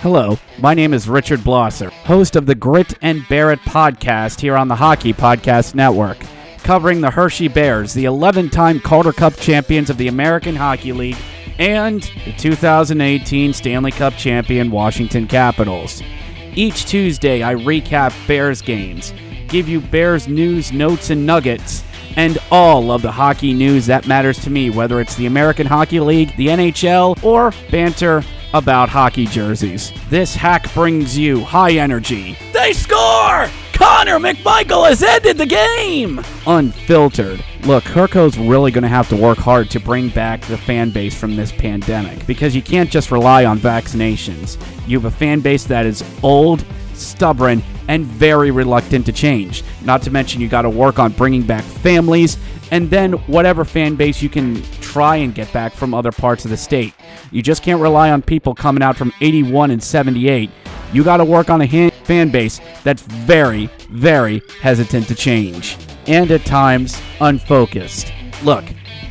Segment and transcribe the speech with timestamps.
[0.00, 4.54] Hello, my name is Richard Blosser, host of the Grit and Bear It podcast here
[4.54, 6.18] on the Hockey Podcast Network,
[6.58, 11.16] covering the Hershey Bears, the 11 time Calder Cup champions of the American Hockey League,
[11.58, 16.02] and the 2018 Stanley Cup champion Washington Capitals.
[16.54, 19.14] Each Tuesday, I recap Bears games,
[19.48, 21.82] give you Bears news, notes, and nuggets,
[22.16, 26.00] and all of the hockey news that matters to me, whether it's the American Hockey
[26.00, 28.22] League, the NHL, or banter
[28.56, 29.92] about hockey jerseys.
[30.08, 32.38] This hack brings you high energy.
[32.52, 33.50] They score!
[33.74, 36.24] Connor McMichael has ended the game!
[36.46, 37.44] Unfiltered.
[37.64, 41.14] Look, Herco's really going to have to work hard to bring back the fan base
[41.14, 44.56] from this pandemic because you can't just rely on vaccinations.
[44.88, 49.64] You have a fan base that is old, stubborn, and very reluctant to change.
[49.82, 52.38] Not to mention, you got to work on bringing back families
[52.70, 54.62] and then whatever fan base you can
[54.96, 56.94] try and get back from other parts of the state.
[57.30, 60.48] You just can't rely on people coming out from 81 and 78.
[60.90, 66.30] You got to work on a fan base that's very, very hesitant to change and
[66.30, 68.10] at times unfocused.
[68.42, 68.64] Look,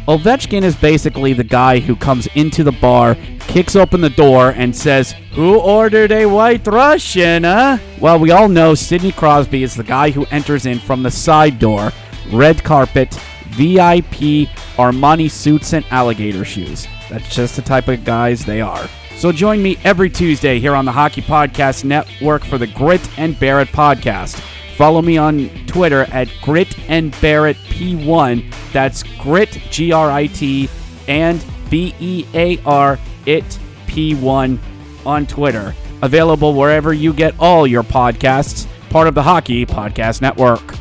[0.07, 4.75] Ovechkin is basically the guy who comes into the bar, kicks open the door, and
[4.75, 7.77] says, Who ordered a white Russian, huh?
[8.01, 11.59] Well, we all know Sidney Crosby is the guy who enters in from the side
[11.59, 11.91] door,
[12.31, 13.15] red carpet,
[13.49, 16.87] VIP, Armani suits, and alligator shoes.
[17.09, 18.87] That's just the type of guys they are.
[19.15, 23.39] So join me every Tuesday here on the Hockey Podcast Network for the Grit and
[23.39, 24.39] Bear It podcast.
[24.75, 28.53] Follow me on Twitter at Grit and Bear It P1.
[28.73, 30.67] That's Grit G R I T
[31.07, 33.45] and B E A R It
[33.87, 34.59] P1
[35.05, 35.73] on Twitter.
[36.01, 38.67] Available wherever you get all your podcasts.
[38.89, 40.74] Part of the Hockey Podcast Network.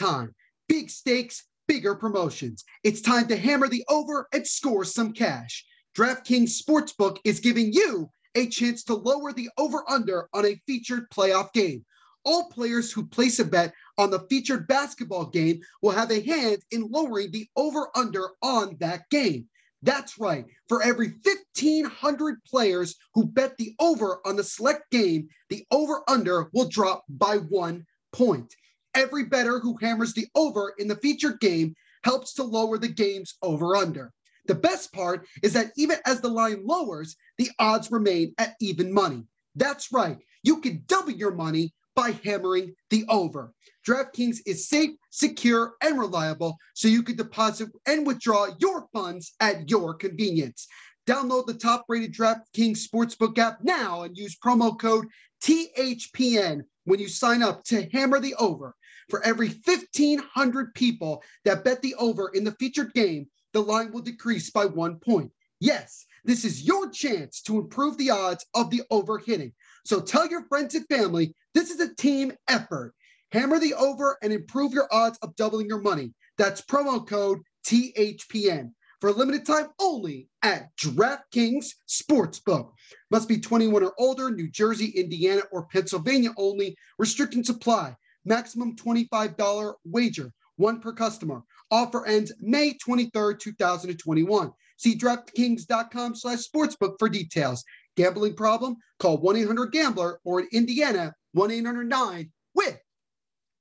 [0.00, 0.34] Time.
[0.68, 2.64] Big stakes, bigger promotions.
[2.82, 5.64] It's time to hammer the over and score some cash.
[5.96, 11.10] DraftKings Sportsbook is giving you a chance to lower the over under on a featured
[11.10, 11.84] playoff game.
[12.24, 16.58] All players who place a bet on the featured basketball game will have a hand
[16.70, 19.48] in lowering the over under on that game.
[19.82, 20.44] That's right.
[20.68, 26.50] For every 1,500 players who bet the over on the select game, the over under
[26.52, 28.54] will drop by one point.
[28.94, 31.74] Every better who hammers the over in the featured game
[32.04, 34.12] helps to lower the game's over under.
[34.46, 38.92] The best part is that even as the line lowers, the odds remain at even
[38.92, 39.24] money.
[39.54, 40.18] That's right.
[40.42, 43.52] You can double your money by hammering the over.
[43.86, 49.70] DraftKings is safe, secure, and reliable, so you can deposit and withdraw your funds at
[49.70, 50.66] your convenience.
[51.06, 55.06] Download the top rated DraftKings Sportsbook app now and use promo code
[55.42, 58.74] THPN when you sign up to hammer the over.
[59.10, 64.02] For every 1,500 people that bet the over in the featured game, the line will
[64.02, 65.32] decrease by one point.
[65.58, 69.52] Yes, this is your chance to improve the odds of the over hitting.
[69.84, 72.94] So tell your friends and family this is a team effort.
[73.32, 76.14] Hammer the over and improve your odds of doubling your money.
[76.38, 82.72] That's promo code THPN for a limited time only at DraftKings Sportsbook.
[83.10, 86.76] Must be 21 or older, New Jersey, Indiana, or Pennsylvania only.
[86.98, 87.96] Restriction supply.
[88.24, 91.42] Maximum $25 wager, one per customer.
[91.70, 94.50] Offer ends May 23rd, 2021.
[94.76, 97.64] See DraftKings.com slash sportsbook for details.
[97.96, 98.76] Gambling problem?
[98.98, 102.80] Call 1-800-GAMBLER or in Indiana, 1-800-9 with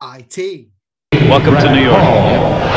[0.01, 0.69] IT.
[1.13, 1.97] Welcome to New York.
[1.99, 2.68] Oh.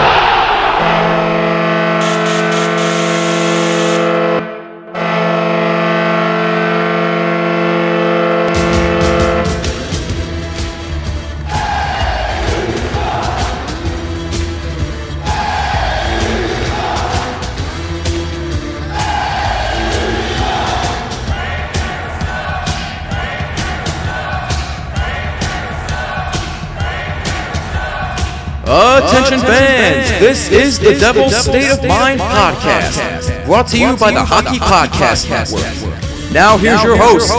[29.03, 34.25] Attention fans, this is the Devil's State of Mind podcast, brought to you by the
[34.25, 36.33] Hockey Podcast Network.
[36.33, 37.31] Now here's your host,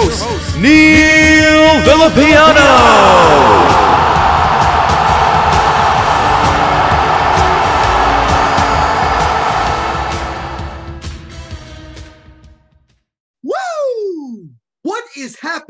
[0.57, 3.93] Neil Villapiano.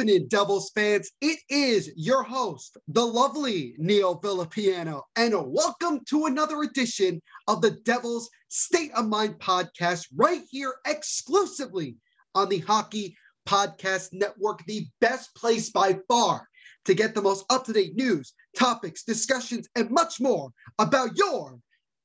[0.03, 1.11] Happening, Devils fans?
[1.21, 7.71] It is your host, the lovely Neil Villapiano, and welcome to another edition of the
[7.85, 11.95] Devils State of Mind podcast, right here exclusively
[12.35, 13.15] on the Hockey
[13.47, 16.49] Podcast Network, the best place by far
[16.83, 21.57] to get the most up to date news, topics, discussions, and much more about your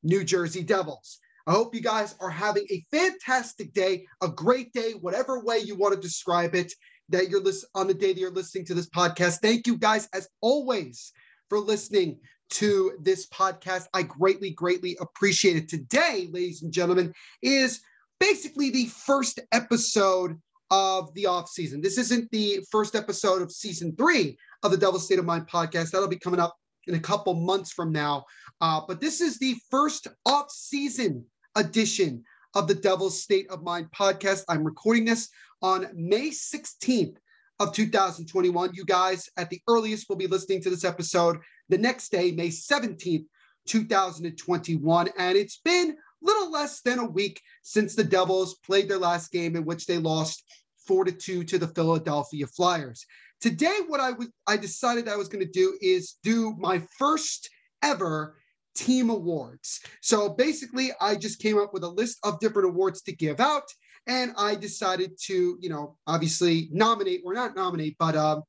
[0.04, 1.18] New Jersey Devils.
[1.48, 5.74] I hope you guys are having a fantastic day, a great day, whatever way you
[5.74, 6.72] want to describe it,
[7.08, 9.40] that you're listening on the day that you're listening to this podcast.
[9.40, 11.12] Thank you guys, as always,
[11.48, 12.18] for listening
[12.50, 13.86] to this podcast.
[13.94, 15.68] I greatly, greatly appreciate it.
[15.68, 17.12] Today, ladies and gentlemen,
[17.42, 17.80] is
[18.20, 20.40] basically the first episode
[20.70, 21.80] of the off season.
[21.80, 25.90] This isn't the first episode of season three of the Devil State of Mind podcast.
[25.90, 26.56] That'll be coming up
[26.86, 28.24] in a couple months from now.
[28.60, 32.22] Uh, but this is the first off season edition
[32.54, 34.44] of the Devil's State of Mind podcast.
[34.48, 35.28] I'm recording this
[35.62, 37.16] on May 16th
[37.60, 38.70] of 2021.
[38.74, 42.48] You guys, at the earliest, will be listening to this episode the next day, May
[42.48, 43.26] 17th,
[43.66, 45.10] 2021.
[45.18, 49.56] And it's been little less than a week since the Devils played their last game
[49.56, 50.44] in which they lost
[50.86, 53.04] four to two to the Philadelphia Flyers.
[53.40, 57.50] Today, what I was I decided I was going to do is do my first
[57.82, 58.36] ever
[58.78, 59.80] team awards.
[60.00, 63.64] So basically, I just came up with a list of different awards to give out,
[64.06, 68.42] and I decided to, you know, obviously nominate or not nominate, but um,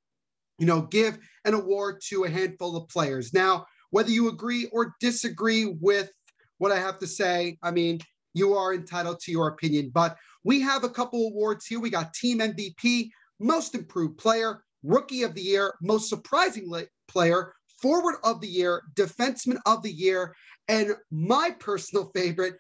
[0.60, 3.34] you know, give an award to a handful of players.
[3.34, 6.12] Now, whether you agree or disagree with
[6.60, 8.00] what I have to say, I mean,
[8.34, 9.90] you are entitled to your opinion.
[9.94, 11.80] But we have a couple awards here.
[11.80, 13.10] We got Team MVP,
[13.40, 16.72] Most Improved Player, Rookie of the Year, Most Surprising
[17.08, 20.36] Player, forward of the year, defenseman of the year,
[20.68, 22.56] and my personal favorite,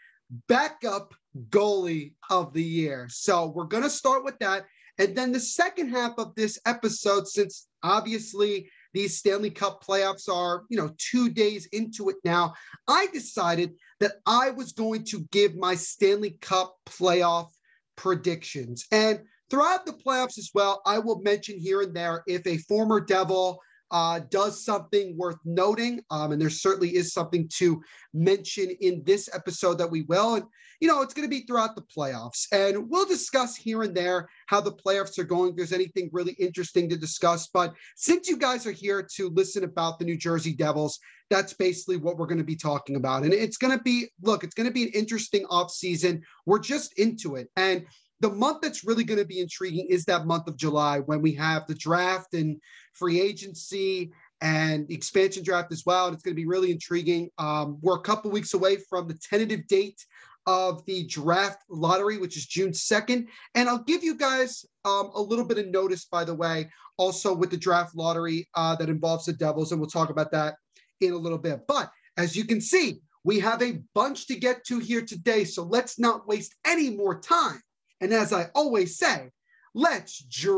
[0.47, 1.13] backup
[1.49, 3.07] goalie of the year.
[3.09, 4.65] So we're going to start with that.
[4.97, 10.63] And then the second half of this episode, since obviously these Stanley Cup playoffs are,
[10.69, 12.53] you know, two days into it now,
[12.87, 17.49] I decided that I was going to give my Stanley Cup playoff
[17.95, 18.85] predictions.
[18.91, 22.99] And throughout the playoffs as well, I will mention here and there if a former
[22.99, 23.61] Devil
[23.91, 26.01] uh, does something worth noting.
[26.11, 27.81] Um, and there certainly is something to
[28.13, 30.35] mention in this episode that we will.
[30.35, 30.45] And,
[30.79, 32.45] you know, it's going to be throughout the playoffs.
[32.51, 35.51] And we'll discuss here and there how the playoffs are going.
[35.51, 37.47] If there's anything really interesting to discuss.
[37.47, 40.99] But since you guys are here to listen about the New Jersey Devils,
[41.29, 43.23] that's basically what we're going to be talking about.
[43.23, 46.23] And it's going to be, look, it's going to be an interesting off season.
[46.45, 47.49] We're just into it.
[47.55, 47.85] And
[48.19, 51.33] the month that's really going to be intriguing is that month of July when we
[51.35, 52.59] have the draft and
[52.93, 54.11] free agency
[54.41, 56.07] and expansion draft as well.
[56.07, 57.29] And it's going to be really intriguing.
[57.37, 60.03] Um, we're a couple weeks away from the tentative date
[60.45, 63.27] of the draft lottery, which is June 2nd.
[63.55, 67.33] And I'll give you guys um, a little bit of notice, by the way, also
[67.33, 69.71] with the draft lottery uh, that involves the Devils.
[69.71, 70.55] And we'll talk about that
[71.01, 71.61] in a little bit.
[71.67, 75.43] But as you can see, we have a bunch to get to here today.
[75.43, 77.61] So let's not waste any more time.
[78.01, 79.29] And as I always say,
[79.73, 80.49] let's drop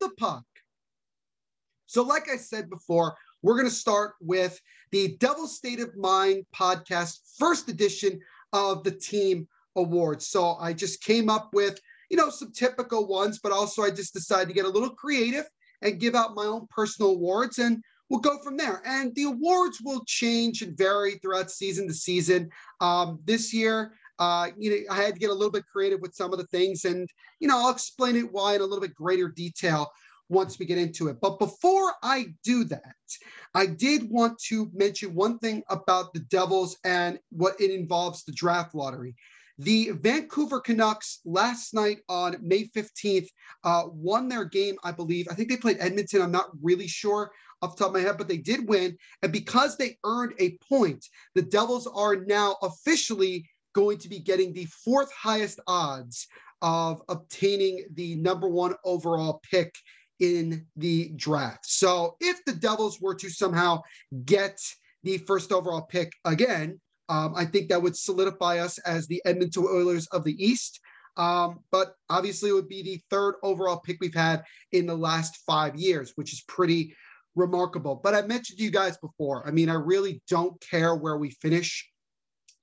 [0.00, 0.44] the puck.
[1.86, 4.60] So, like I said before, we're going to start with
[4.90, 8.20] the Devil State of Mind podcast, first edition
[8.52, 10.28] of the team awards.
[10.28, 14.14] So, I just came up with, you know, some typical ones, but also I just
[14.14, 15.48] decided to get a little creative
[15.82, 17.58] and give out my own personal awards.
[17.58, 18.82] And we'll go from there.
[18.84, 22.50] And the awards will change and vary throughout season to season.
[22.80, 26.14] Um, this year, uh, you know, I had to get a little bit creative with
[26.14, 27.08] some of the things, and
[27.40, 29.90] you know, I'll explain it why in a little bit greater detail
[30.28, 31.18] once we get into it.
[31.20, 32.94] But before I do that,
[33.54, 38.32] I did want to mention one thing about the Devils and what it involves the
[38.32, 39.14] draft lottery.
[39.60, 43.26] The Vancouver Canucks last night on May 15th
[43.64, 45.26] uh, won their game, I believe.
[45.28, 46.22] I think they played Edmonton.
[46.22, 48.96] I'm not really sure off the top of my head, but they did win.
[49.22, 54.52] And because they earned a point, the Devils are now officially going to be getting
[54.52, 56.26] the fourth highest odds
[56.62, 59.72] of obtaining the number one overall pick
[60.18, 61.64] in the draft.
[61.64, 63.82] So if the Devils were to somehow
[64.24, 64.58] get
[65.04, 69.64] the first overall pick again, um, I think that would solidify us as the Edmonton
[69.64, 70.80] Oilers of the East.
[71.16, 74.42] Um, but obviously, it would be the third overall pick we've had
[74.72, 76.96] in the last five years, which is pretty
[77.36, 78.00] remarkable.
[78.02, 81.30] But I mentioned to you guys before, I mean, I really don't care where we
[81.30, 81.88] finish.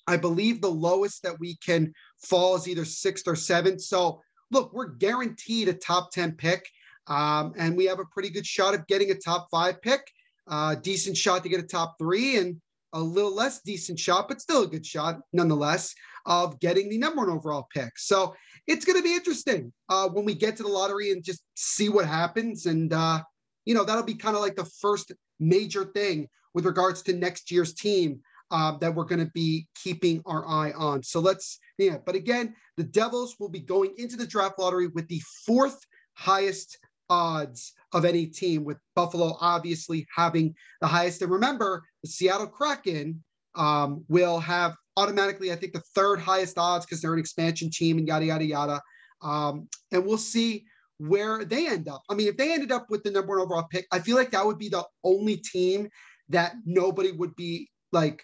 [0.07, 1.93] I believe the lowest that we can
[2.23, 3.81] fall is either sixth or seventh.
[3.81, 4.21] So,
[4.51, 6.67] look, we're guaranteed a top 10 pick.
[7.07, 10.01] Um, and we have a pretty good shot of getting a top five pick,
[10.47, 12.59] uh, decent shot to get a top three, and
[12.93, 15.93] a little less decent shot, but still a good shot nonetheless,
[16.25, 17.99] of getting the number one overall pick.
[17.99, 18.33] So
[18.67, 21.89] it's going to be interesting uh, when we get to the lottery and just see
[21.89, 22.65] what happens.
[22.65, 23.21] And, uh,
[23.65, 27.51] you know, that'll be kind of like the first major thing with regards to next
[27.51, 28.21] year's team
[28.51, 31.03] uh, that we're going to be keeping our eye on.
[31.03, 31.97] So let's, yeah.
[32.05, 35.79] But again, the Devils will be going into the draft lottery with the fourth
[36.13, 36.77] highest
[37.09, 41.21] odds of any team, with Buffalo obviously having the highest.
[41.21, 43.23] And remember, the Seattle Kraken
[43.55, 47.97] um, will have automatically, I think, the third highest odds because they're an expansion team
[47.97, 48.81] and yada, yada, yada.
[49.21, 50.65] Um, and we'll see
[50.97, 52.03] where they end up.
[52.09, 54.31] I mean, if they ended up with the number one overall pick, I feel like
[54.31, 55.89] that would be the only team
[56.29, 58.23] that nobody would be like,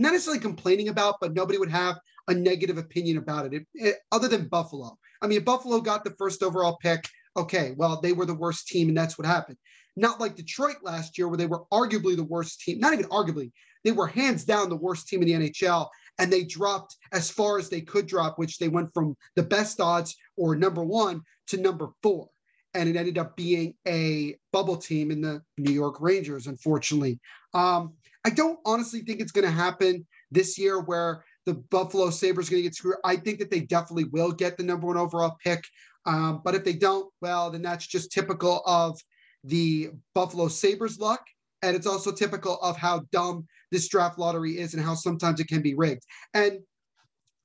[0.00, 3.96] not necessarily complaining about, but nobody would have a negative opinion about it, it, it
[4.12, 4.96] other than Buffalo.
[5.22, 8.88] I mean, Buffalo got the first overall pick, okay, well, they were the worst team,
[8.88, 9.58] and that's what happened.
[9.96, 13.52] Not like Detroit last year, where they were arguably the worst team, not even arguably,
[13.84, 15.88] they were hands down the worst team in the NHL,
[16.18, 19.80] and they dropped as far as they could drop, which they went from the best
[19.80, 22.28] odds or number one to number four.
[22.74, 27.18] And it ended up being a bubble team in the New York Rangers, unfortunately.
[27.52, 32.48] Um, I don't honestly think it's going to happen this year where the Buffalo Sabres
[32.48, 32.96] are going to get screwed.
[33.04, 35.64] I think that they definitely will get the number one overall pick.
[36.06, 38.98] Um, but if they don't, well, then that's just typical of
[39.44, 41.22] the Buffalo Sabres luck.
[41.62, 45.48] And it's also typical of how dumb this draft lottery is and how sometimes it
[45.48, 46.02] can be rigged.
[46.34, 46.60] And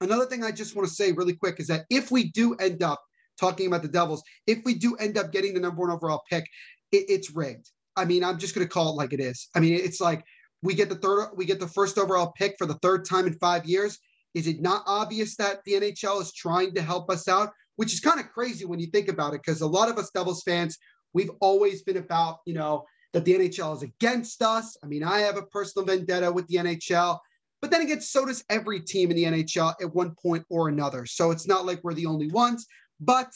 [0.01, 2.83] another thing I just want to say really quick is that if we do end
[2.83, 3.01] up
[3.39, 6.45] talking about the Devils, if we do end up getting the number one overall pick,
[6.91, 7.69] it, it's rigged.
[7.97, 9.49] I mean, I'm just going to call it like it is.
[9.55, 10.23] I mean, it's like
[10.65, 13.33] we get the third, we get the first overall pick for the third time in
[13.33, 13.99] five years.
[14.33, 17.51] Is it not obvious that the NHL is trying to help us out?
[17.75, 20.11] which is kind of crazy when you think about it, because a lot of us
[20.11, 20.77] Devils fans,
[21.13, 24.77] we've always been about, you know, that the NHL is against us.
[24.83, 27.19] I mean, I have a personal vendetta with the NHL,
[27.61, 31.05] but then again, so does every team in the NHL at one point or another.
[31.05, 32.65] So it's not like we're the only ones.
[32.99, 33.31] But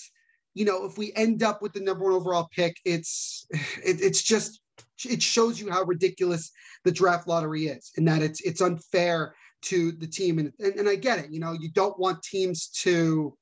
[0.55, 4.21] you know, if we end up with the number one overall pick, it's it, it's
[4.21, 4.62] just
[5.06, 6.51] it shows you how ridiculous
[6.86, 10.39] the draft lottery is, and that it's it's unfair to the team.
[10.39, 11.32] And, and, and I get it.
[11.32, 13.38] You know, you don't want teams to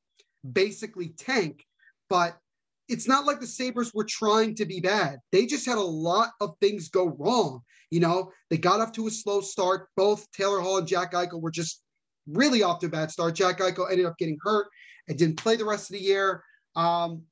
[0.51, 1.63] basically tank.
[2.09, 2.37] But
[2.87, 5.19] it's not like the Sabres were trying to be bad.
[5.31, 7.61] They just had a lot of things go wrong.
[7.91, 9.89] You know, they got off to a slow start.
[9.95, 11.81] Both Taylor Hall and Jack Eichel were just
[12.27, 13.35] really off to a bad start.
[13.35, 14.67] Jack Eichel ended up getting hurt
[15.07, 16.43] and didn't play the rest of the year.
[16.75, 17.23] Um,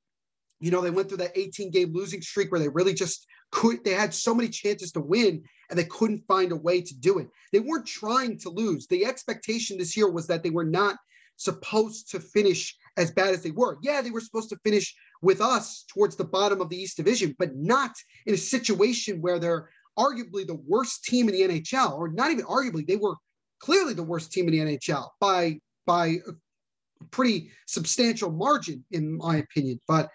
[0.60, 3.86] you know, they went through that 18 game losing streak where they really just could,
[3.86, 7.20] they had so many chances to win and they couldn't find a way to do
[7.20, 7.30] it.
[7.54, 8.86] They weren't trying to lose.
[8.86, 10.98] The expectation this year was that they were not
[11.38, 13.78] supposed to finish as bad as they were.
[13.82, 17.34] Yeah, they were supposed to finish with us towards the bottom of the East Division,
[17.40, 17.92] but not
[18.26, 22.46] in a situation where they're arguably the worst team in the NHL, or not even
[22.46, 23.16] arguably, they were
[23.60, 29.38] clearly the worst team in the NHL by by a pretty substantial margin, in my
[29.38, 29.80] opinion.
[29.88, 30.10] But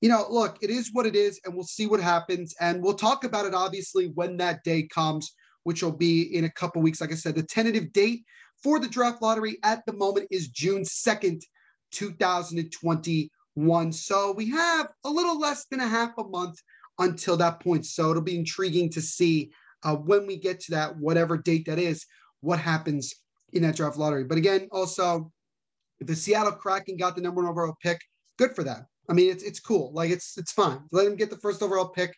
[0.00, 2.94] you know, look, it is what it is, and we'll see what happens, and we'll
[2.94, 7.00] talk about it obviously when that day comes, which will be in a couple weeks.
[7.00, 8.24] Like I said, the tentative date
[8.62, 11.42] for the draft lottery at the moment is June 2nd,
[11.92, 13.92] 2021.
[13.92, 16.56] So we have a little less than a half a month
[16.98, 17.86] until that point.
[17.86, 19.50] So it'll be intriguing to see
[19.82, 22.04] uh, when we get to that, whatever date that is,
[22.40, 23.14] what happens
[23.52, 24.24] in that draft lottery.
[24.24, 25.32] But again, also,
[25.98, 28.00] if the Seattle Kraken got the number one overall pick,
[28.38, 28.86] good for them.
[29.08, 29.92] I mean, it's it's cool.
[29.92, 30.80] Like it's it's fine.
[30.92, 32.14] Let them get the first overall pick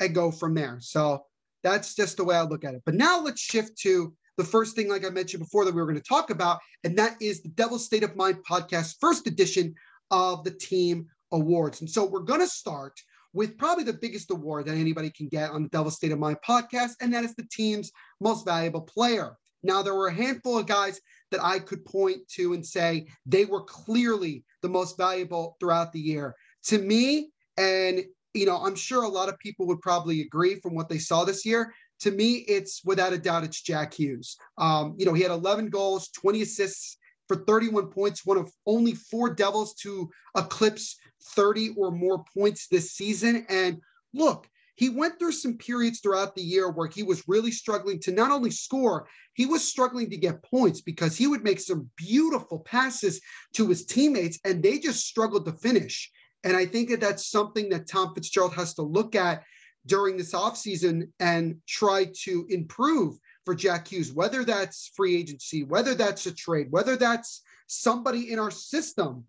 [0.00, 0.78] and go from there.
[0.80, 1.24] So
[1.62, 2.82] that's just the way I look at it.
[2.84, 5.86] But now let's shift to the first thing, like I mentioned before, that we were
[5.86, 9.74] going to talk about, and that is the Devil's State of Mind podcast, first edition
[10.10, 11.80] of the team awards.
[11.80, 12.98] And so we're going to start
[13.32, 16.38] with probably the biggest award that anybody can get on the Devil's State of Mind
[16.46, 19.36] podcast, and that is the team's most valuable player.
[19.62, 23.44] Now, there were a handful of guys that I could point to and say they
[23.44, 26.34] were clearly the most valuable throughout the year.
[26.64, 30.74] To me, and you know, I'm sure a lot of people would probably agree from
[30.74, 34.36] what they saw this year to me, it's without a doubt, it's Jack Hughes.
[34.58, 36.96] Um, you know, he had 11 goals, 20 assists
[37.28, 40.96] for 31 points, one of only four Devils to eclipse
[41.34, 43.46] 30 or more points this season.
[43.48, 43.78] And
[44.14, 44.48] look,
[44.80, 48.30] he went through some periods throughout the year where he was really struggling to not
[48.30, 53.20] only score, he was struggling to get points because he would make some beautiful passes
[53.52, 56.10] to his teammates and they just struggled to finish.
[56.44, 59.42] And I think that that's something that Tom Fitzgerald has to look at
[59.84, 65.94] during this offseason and try to improve for Jack Hughes, whether that's free agency, whether
[65.94, 69.24] that's a trade, whether that's somebody in our system.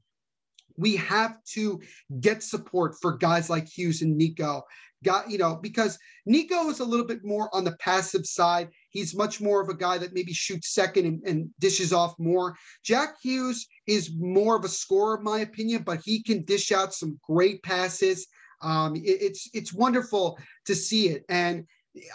[0.77, 1.81] We have to
[2.21, 4.63] get support for guys like Hughes and Nico
[5.03, 8.69] got, you know, because Nico is a little bit more on the passive side.
[8.89, 12.55] He's much more of a guy that maybe shoots second and, and dishes off more.
[12.83, 16.93] Jack Hughes is more of a scorer, in my opinion, but he can dish out
[16.93, 18.27] some great passes.
[18.61, 21.65] Um, it, it's it's wonderful to see it, and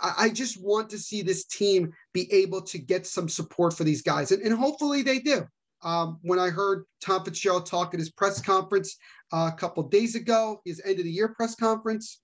[0.03, 4.03] I, just want to see this team be able to get some support for these
[4.03, 5.45] guys, and, and hopefully they do.
[5.83, 8.97] Um, when I heard Tom Fitzgerald talk at his press conference
[9.33, 12.21] uh, a couple days ago, his end of the year press conference,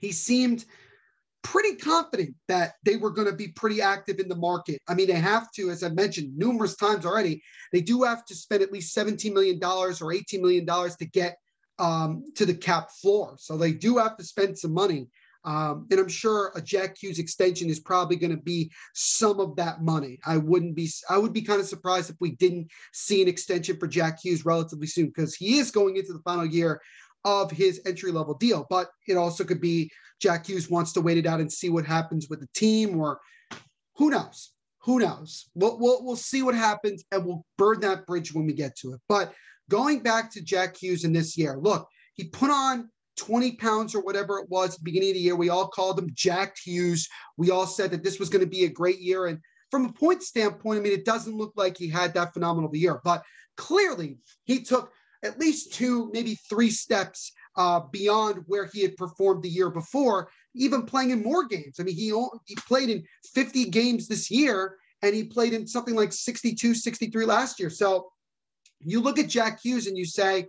[0.00, 0.64] he seemed
[1.42, 4.80] pretty confident that they were going to be pretty active in the market.
[4.88, 7.42] I mean, they have to, as I mentioned numerous times already,
[7.72, 11.36] they do have to spend at least $17 million or $18 million to get
[11.78, 13.36] um, to the cap floor.
[13.38, 15.08] So they do have to spend some money.
[15.42, 19.56] Um, and I'm sure a Jack Hughes extension is probably going to be some of
[19.56, 20.18] that money.
[20.26, 23.78] I wouldn't be, I would be kind of surprised if we didn't see an extension
[23.78, 26.82] for Jack Hughes relatively soon because he is going into the final year
[27.24, 28.66] of his entry level deal.
[28.70, 31.86] But it also could be Jack Hughes wants to wait it out and see what
[31.86, 33.20] happens with the team, or
[33.96, 34.52] who knows?
[34.82, 35.50] Who knows?
[35.54, 38.94] We'll, we'll, we'll see what happens and we'll burn that bridge when we get to
[38.94, 39.00] it.
[39.08, 39.34] But
[39.68, 44.00] going back to Jack Hughes in this year, look, he put on 20 pounds or
[44.00, 45.36] whatever it was at the beginning of the year.
[45.36, 47.06] We all called him Jack Hughes.
[47.36, 49.26] We all said that this was going to be a great year.
[49.26, 49.38] And
[49.70, 53.00] from a point standpoint, I mean, it doesn't look like he had that phenomenal year,
[53.04, 53.22] but
[53.56, 59.42] clearly he took at least two, maybe three steps uh, beyond where he had performed
[59.42, 61.76] the year before, even playing in more games.
[61.78, 62.08] I mean, he,
[62.46, 67.24] he played in 50 games this year and he played in something like 62, 63
[67.24, 67.70] last year.
[67.70, 68.10] So
[68.80, 70.46] you look at Jack Hughes and you say,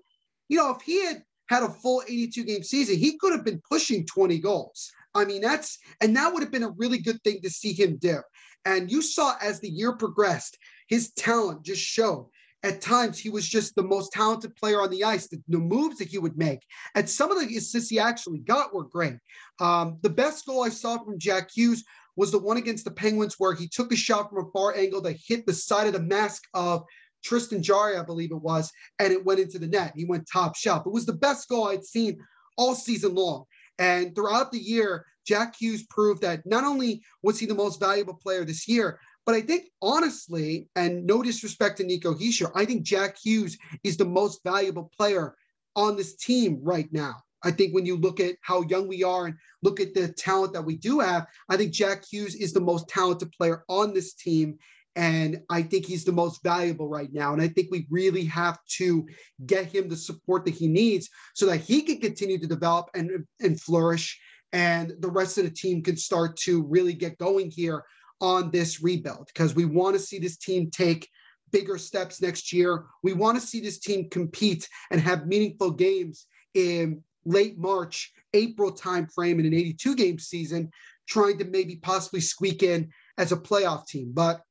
[0.47, 3.61] you know, if he had had a full 82 game season, he could have been
[3.69, 4.91] pushing 20 goals.
[5.13, 7.97] I mean, that's, and that would have been a really good thing to see him
[7.97, 8.19] do.
[8.65, 12.29] And you saw as the year progressed, his talent just showed
[12.63, 15.27] at times he was just the most talented player on the ice.
[15.27, 16.59] The, the, moves that he would make,
[16.95, 19.17] and some of the assists he actually got were great.
[19.59, 21.83] Um, the best goal I saw from Jack Hughes
[22.15, 25.01] was the one against the Penguins, where he took a shot from a far angle
[25.01, 26.83] that hit the side of the mask of
[27.23, 29.93] Tristan Jarry, I believe it was, and it went into the net.
[29.95, 30.85] He went top shelf.
[30.85, 32.19] It was the best goal I'd seen
[32.57, 33.45] all season long.
[33.79, 38.15] And throughout the year, Jack Hughes proved that not only was he the most valuable
[38.15, 42.83] player this year, but I think honestly, and no disrespect to Nico Hischier, I think
[42.83, 45.35] Jack Hughes is the most valuable player
[45.75, 47.15] on this team right now.
[47.43, 50.53] I think when you look at how young we are and look at the talent
[50.53, 54.13] that we do have, I think Jack Hughes is the most talented player on this
[54.13, 54.57] team.
[54.95, 57.33] And I think he's the most valuable right now.
[57.33, 59.07] And I think we really have to
[59.45, 63.25] get him the support that he needs so that he can continue to develop and,
[63.39, 64.19] and flourish.
[64.51, 67.85] And the rest of the team can start to really get going here
[68.21, 71.09] on this rebuild because we want to see this team take
[71.51, 72.85] bigger steps next year.
[73.03, 78.71] We want to see this team compete and have meaningful games in late March, April
[78.71, 80.71] timeframe in an 82 game season,
[81.07, 84.11] trying to maybe possibly squeak in as a playoff team.
[84.13, 84.41] But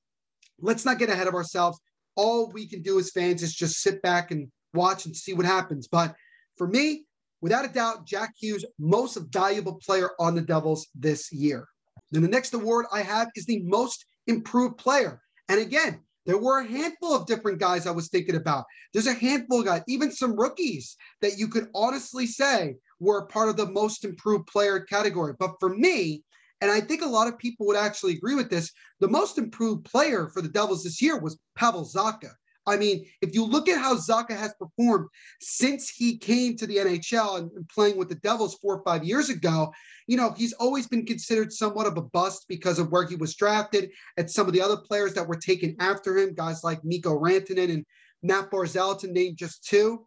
[0.61, 1.81] let's not get ahead of ourselves.
[2.17, 5.47] All we can do as fans is just sit back and watch and see what
[5.47, 5.89] happens.
[5.89, 6.15] But
[6.57, 7.07] for me,
[7.41, 11.67] without a doubt, Jack Hughes, most valuable player on the Devils this year.
[12.11, 15.21] Then the next award I have is the most improved player.
[15.49, 18.65] And again, there were a handful of different guys I was thinking about.
[18.93, 23.49] There's a handful of guys, even some rookies that you could honestly say were part
[23.49, 25.35] of the most improved player category.
[25.39, 26.23] But for me,
[26.61, 29.85] and I think a lot of people would actually agree with this, the most improved
[29.85, 32.33] player for the Devils this year was Pavel Zacha.
[32.71, 35.09] I mean, if you look at how Zacha has performed
[35.41, 39.29] since he came to the NHL and, playing with the Devils four or five years
[39.29, 39.73] ago,
[40.07, 43.35] you know, he's always been considered somewhat of a bust because of where he was
[43.35, 47.19] drafted and some of the other players that were taken after him, guys like Mikko
[47.19, 47.87] Rantanen and
[48.23, 50.07] Mat Barzal to name just two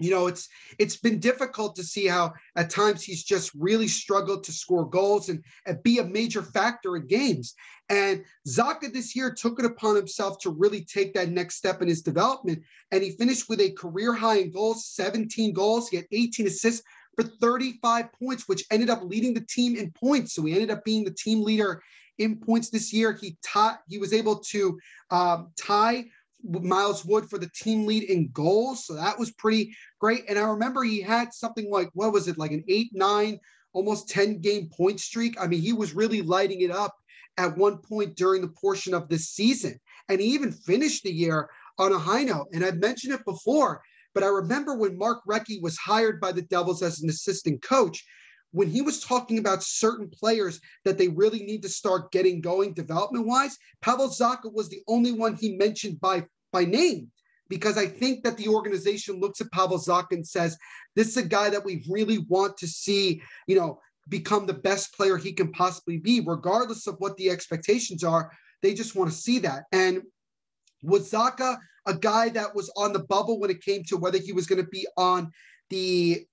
[0.00, 4.42] you know it's it's been difficult to see how at times he's just really struggled
[4.44, 7.54] to score goals and, and be a major factor in games.
[7.90, 11.88] And Zacha this year took it upon himself to really take that next step in
[11.88, 12.62] his development.
[12.90, 15.88] And he finished with a career high in goals 17 goals.
[15.88, 16.82] He had 18 assists
[17.14, 20.34] for 35 points which ended up leading the team in points.
[20.34, 21.82] So he ended up being the team leader
[22.18, 23.12] in points this year.
[23.12, 24.78] He taught he was able to
[25.10, 26.06] um, tie
[26.44, 28.86] Miles Wood for the team lead in goals.
[28.86, 30.24] So that was pretty great.
[30.28, 33.38] And I remember he had something like, what was it, like an eight, nine,
[33.72, 35.36] almost 10 game point streak.
[35.40, 36.94] I mean, he was really lighting it up
[37.36, 39.78] at one point during the portion of this season.
[40.08, 42.48] And he even finished the year on a high note.
[42.52, 43.82] And I've mentioned it before,
[44.14, 48.04] but I remember when Mark Recchi was hired by the Devils as an assistant coach,
[48.52, 52.72] when he was talking about certain players that they really need to start getting going
[52.72, 56.24] development wise, Pavel Zacha was the only one he mentioned by
[56.54, 57.10] by name
[57.50, 60.56] because I think that the organization looks at Pavel Zacha and says,
[60.96, 64.94] this is a guy that we really want to see, you know, become the best
[64.96, 68.30] player he can possibly be, regardless of what the expectations are.
[68.62, 69.64] They just want to see that.
[69.72, 70.02] And
[70.82, 74.32] was Zacha a guy that was on the bubble when it came to whether he
[74.32, 75.30] was going to be on
[75.68, 76.24] the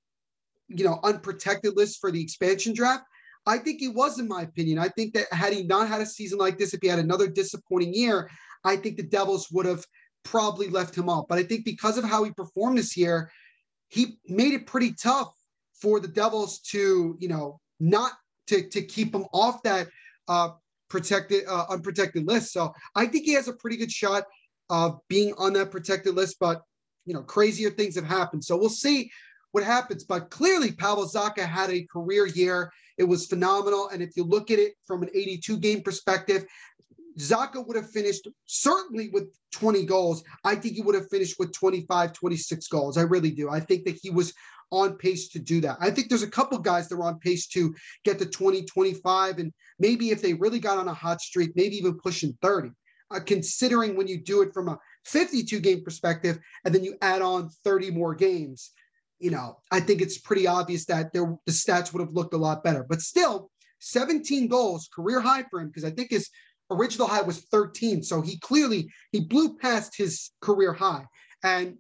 [0.68, 3.04] you know unprotected list for the expansion draft?
[3.46, 4.78] I think he was, in my opinion.
[4.78, 7.28] I think that had he not had a season like this, if he had another
[7.28, 8.30] disappointing year,
[8.64, 9.84] I think the Devils would have
[10.24, 11.26] probably left him off.
[11.28, 13.32] But I think because of how he performed this year,
[13.90, 15.34] he made it pretty tough
[15.74, 18.14] for the Devils to, you know, not
[18.48, 19.88] to, to keep him off that
[20.28, 20.52] uh,
[20.90, 22.54] protected, uh, unprotected list.
[22.54, 24.24] So I think he has a pretty good shot
[24.70, 26.62] of being on that protected list, but,
[27.06, 28.44] you know, crazier things have happened.
[28.44, 29.12] So we'll see
[29.52, 30.04] what happens.
[30.04, 32.72] But clearly, Pavel Zacha had a career year.
[32.98, 33.90] It was phenomenal.
[33.90, 36.46] And if you look at it from an 82 game perspective,
[37.20, 40.24] Zacha would have finished certainly with 20 goals.
[40.44, 42.98] I think he would have finished with 25, 26 goals.
[42.98, 43.50] I really do.
[43.50, 44.34] I think that he was
[44.72, 45.78] on pace to do that.
[45.80, 49.40] I think there's a couple guys that were on pace to get to 20, 25,
[49.40, 52.70] and maybe if they really got on a hot streak, maybe even pushing 30.
[53.12, 57.22] Uh, considering when you do it from a 52 game perspective and then you add
[57.22, 58.72] on 30 more games,
[59.20, 62.38] you know, I think it's pretty obvious that there, the stats would have looked a
[62.38, 62.86] lot better.
[62.88, 66.30] But still, 17 goals, career high for him, because I think his
[66.72, 68.04] original high was 13.
[68.04, 71.06] So he clearly he blew past his career high.
[71.44, 71.78] And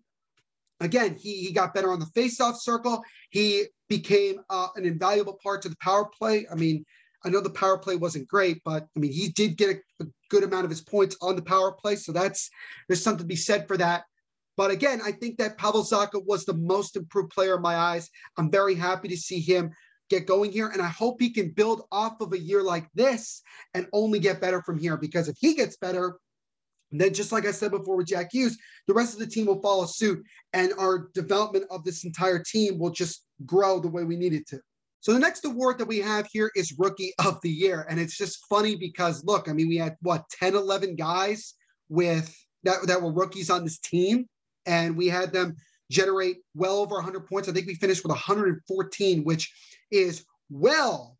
[0.80, 3.04] again, he, he got better on the faceoff circle.
[3.30, 6.45] He became uh, an invaluable part to the power play.
[6.51, 6.86] I mean,
[7.23, 10.08] I know the power play wasn't great, but I mean, he did get a, a
[10.30, 11.95] good amount of his points on the power play.
[11.95, 12.49] So that's
[12.88, 14.04] there's something to be said for that.
[14.58, 18.10] But again, I think that Pavel Zacha was the most improved player in my eyes.
[18.38, 19.71] I'm very happy to see him
[20.12, 20.67] get going here.
[20.67, 23.41] And I hope he can build off of a year like this
[23.74, 24.97] and only get better from here.
[24.97, 26.19] Because if he gets better,
[26.91, 29.62] then just like I said before with Jack Hughes, the rest of the team will
[29.62, 34.17] follow suit and our development of this entire team will just grow the way we
[34.17, 34.60] need it to.
[35.00, 37.88] So the next award that we have here is Rookie of the Year.
[37.89, 41.56] And it's just funny because look, I mean, we had what 10, 11 guys
[41.89, 44.28] with that, that were rookies on this team,
[44.65, 45.56] and we had them
[45.91, 47.47] generate well over 100 points.
[47.47, 49.54] I think we finished with 114, which
[49.91, 51.17] is well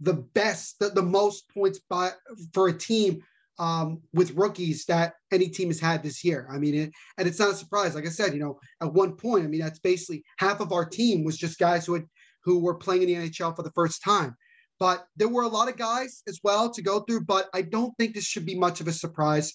[0.00, 2.12] the best, the, the most points by
[2.54, 3.22] for a team
[3.58, 6.48] um, with rookies that any team has had this year.
[6.50, 7.94] I mean, it, and it's not a surprise.
[7.94, 10.84] Like I said, you know, at one point, I mean, that's basically half of our
[10.84, 12.06] team was just guys who had
[12.44, 14.34] who were playing in the NHL for the first time.
[14.80, 17.24] But there were a lot of guys as well to go through.
[17.24, 19.54] But I don't think this should be much of a surprise.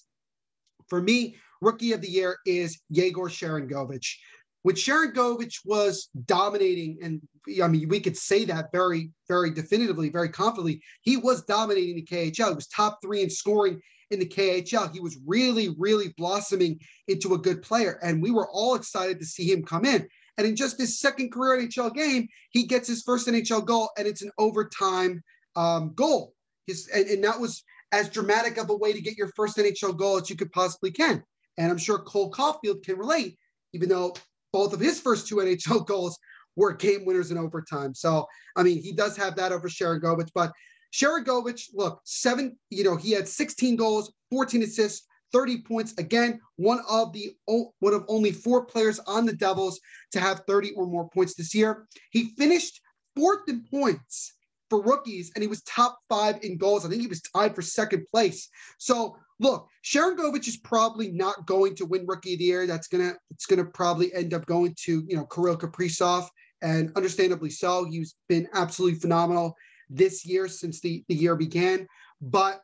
[0.88, 4.14] For me, rookie of the year is Yegor Sharangovich
[4.62, 7.20] when Sharangovich was dominating, and
[7.62, 12.04] I mean, we could say that very, very definitively, very confidently, he was dominating the
[12.04, 12.48] KHL.
[12.48, 14.92] He was top three in scoring in the KHL.
[14.92, 17.98] He was really, really blossoming into a good player.
[18.02, 20.08] And we were all excited to see him come in.
[20.38, 24.06] And in just his second career NHL game, he gets his first NHL goal, and
[24.06, 25.22] it's an overtime
[25.56, 26.32] um, goal.
[26.66, 29.96] His, and, and that was as dramatic of a way to get your first NHL
[29.96, 31.22] goal as you could possibly can.
[31.56, 33.36] And I'm sure Cole Caufield can relate,
[33.72, 34.14] even though
[34.52, 36.18] both of his first two NHL goals
[36.56, 37.94] were game winners in overtime.
[37.94, 40.52] So, I mean, he does have that over Sharangovich, but
[40.92, 45.94] Sharangovich, look, seven, you know, he had 16 goals, 14 assists, 30 points.
[45.98, 49.78] Again, one of the one of only four players on the Devils
[50.12, 51.86] to have 30 or more points this year.
[52.10, 52.80] He finished
[53.14, 54.34] fourth in points
[54.70, 56.84] for rookies, and he was top five in goals.
[56.84, 58.48] I think he was tied for second place.
[58.78, 62.66] So look, Sharangovich is probably not going to win Rookie of the Year.
[62.66, 66.28] That's gonna it's gonna probably end up going to you know Kirill Kaprizov,
[66.62, 67.84] and understandably so.
[67.84, 69.54] He's been absolutely phenomenal
[69.90, 71.86] this year since the, the year began.
[72.20, 72.60] But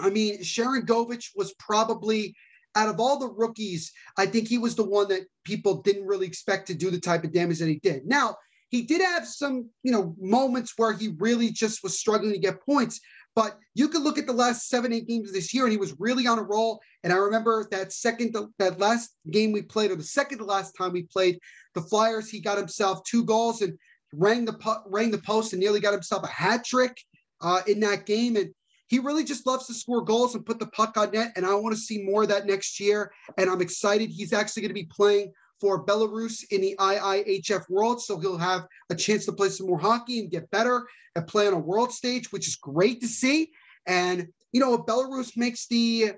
[0.00, 2.34] I mean, Sharangovich was probably
[2.76, 6.26] out of all the rookies, I think he was the one that people didn't really
[6.26, 8.04] expect to do the type of damage that he did.
[8.04, 8.36] Now,
[8.70, 12.60] he did have some, you know, moments where he really just was struggling to get
[12.62, 13.00] points.
[13.36, 15.94] But you could look at the last seven, eight games this year, and he was
[15.98, 16.80] really on a roll.
[17.02, 20.72] And I remember that second, that last game we played, or the second to last
[20.78, 21.38] time we played
[21.74, 23.76] the Flyers, he got himself two goals and
[24.12, 26.96] rang the rang the post and nearly got himself a hat trick
[27.40, 28.36] uh, in that game.
[28.36, 28.54] And
[28.86, 31.32] he really just loves to score goals and put the puck on net.
[31.34, 33.12] And I want to see more of that next year.
[33.36, 34.10] And I'm excited.
[34.10, 38.02] He's actually going to be playing for Belarus in the IIHF World.
[38.02, 40.86] So he'll have a chance to play some more hockey and get better
[41.16, 43.50] and play on a world stage, which is great to see.
[43.86, 46.12] And you know, if Belarus makes the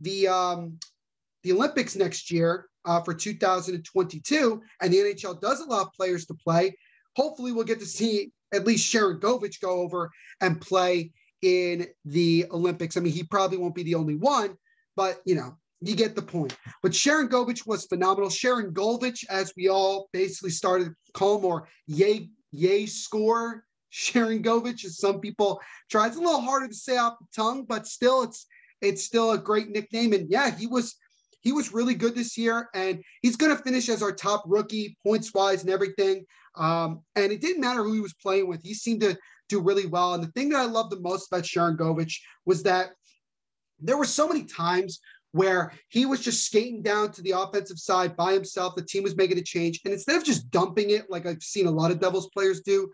[0.00, 0.78] the um,
[1.42, 6.76] the Olympics next year uh, for 2022, and the NHL does allow players to play,
[7.16, 12.96] hopefully we'll get to see at least Sharangovich go over and play in the Olympics.
[12.96, 14.56] I mean, he probably won't be the only one,
[14.96, 16.56] but you know, you get the point.
[16.82, 18.30] But Sharangovich was phenomenal.
[18.30, 24.98] Sharangovich, as we all basically started to call him, or Yay Yay score Sharangovich, as
[24.98, 26.06] some people try.
[26.06, 28.46] It's a little harder to say off the tongue, but still, it's
[28.80, 30.12] it's still a great nickname.
[30.12, 30.96] And yeah, he was
[31.40, 34.96] he was really good this year, and he's going to finish as our top rookie
[35.04, 36.24] points wise and everything.
[36.54, 39.18] Um, and it didn't matter who he was playing with; he seemed to
[39.48, 40.14] do really well.
[40.14, 42.90] And the thing that I loved the most about Sharangovich was that
[43.80, 45.00] there were so many times
[45.32, 48.74] where he was just skating down to the offensive side by himself.
[48.76, 49.80] The team was making a change.
[49.84, 52.90] And instead of just dumping it, like I've seen a lot of Devils players do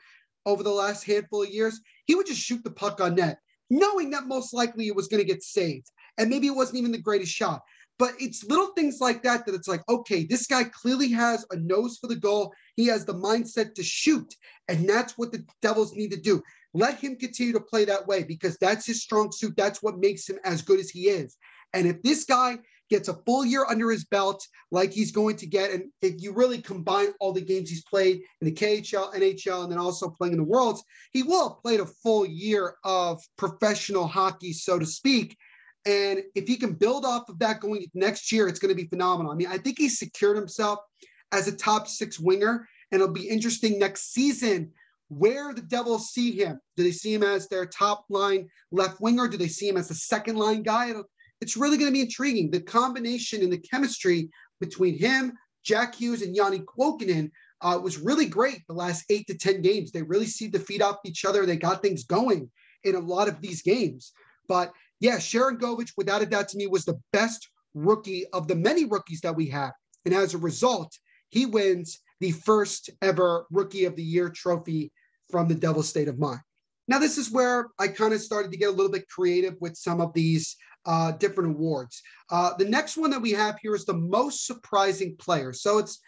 [0.47, 3.39] over the last handful of years, he would just shoot the puck on net,
[3.71, 5.91] knowing that most likely it was going to get saved.
[6.17, 7.63] And maybe it wasn't even the greatest shot.
[7.99, 11.57] But it's little things like that that it's like, okay, this guy clearly has a
[11.57, 12.53] nose for the goal.
[12.77, 14.33] He has the mindset to shoot.
[14.69, 16.41] And that's what the Devils need to do.
[16.75, 19.55] Let him continue to play that way because that's his strong suit.
[19.57, 21.37] That's what makes him as good as he is.
[21.75, 22.59] And if this guy
[22.91, 26.33] gets a full year under his belt, like he's going to get, and if you
[26.33, 30.33] really combine all the games he's played in the KHL, NHL, and then also playing
[30.33, 34.87] in the Worlds, he will have played a full year of professional hockey, so to
[34.87, 35.37] speak.
[35.85, 38.89] And if he can build off of that going next year, it's going to be
[38.89, 39.33] phenomenal.
[39.33, 40.81] I mean, I think he's secured himself
[41.33, 44.73] as a top six winger, and it'll be interesting next season
[45.09, 46.61] where the Devils see him.
[46.77, 49.29] Do they see him as their top line left winger?
[49.29, 50.91] Do they see him as a second line guy?
[50.91, 51.05] It'll,
[51.41, 52.51] it's really going to be intriguing.
[52.51, 55.33] The combination and the chemistry between him,
[55.65, 59.91] Jack Hughes, and Janne Kuokkanen uh, was really great the last eight to 10 games.
[59.91, 61.45] They really seemed to feed off each other.
[61.47, 62.51] They got things going
[62.85, 64.13] in a lot of these games.
[64.49, 68.85] But yeah, Sharangovich, without a doubt, to me, was the best rookie of the many
[68.85, 69.73] rookies that we have.
[70.05, 70.97] And as a result,
[71.29, 74.93] he wins the first ever Rookie of the Year trophy
[75.31, 76.41] from the Devil State of Mind.
[76.89, 79.77] Now, this is where I kind of started to get a little bit creative with
[79.77, 82.03] some of these uh, different awards.
[82.31, 85.53] Uh, the next one that we have here is the most surprising player.
[85.53, 86.01] So it's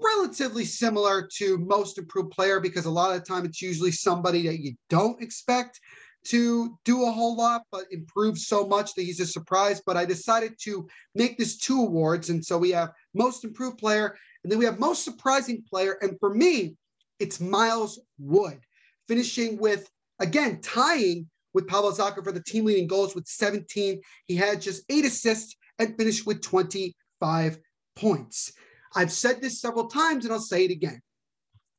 [0.00, 4.46] relatively similar to most improved player because a lot of the time it's usually somebody
[4.46, 5.80] that you don't expect
[6.24, 9.80] to do a whole lot, but improve so much that he's a surprise.
[9.84, 12.28] But I decided to make this two awards.
[12.28, 15.96] And so we have most improved player, and then we have most surprising player.
[16.02, 16.76] And for me,
[17.18, 18.60] it's Miles Wood,
[19.06, 24.00] finishing with, again, tying with Pavel Zacha for the team leading goals with 17.
[24.26, 27.58] He had just eight assists and finished with 25
[27.96, 28.52] points.
[28.94, 31.00] I've said this several times and I'll say it again.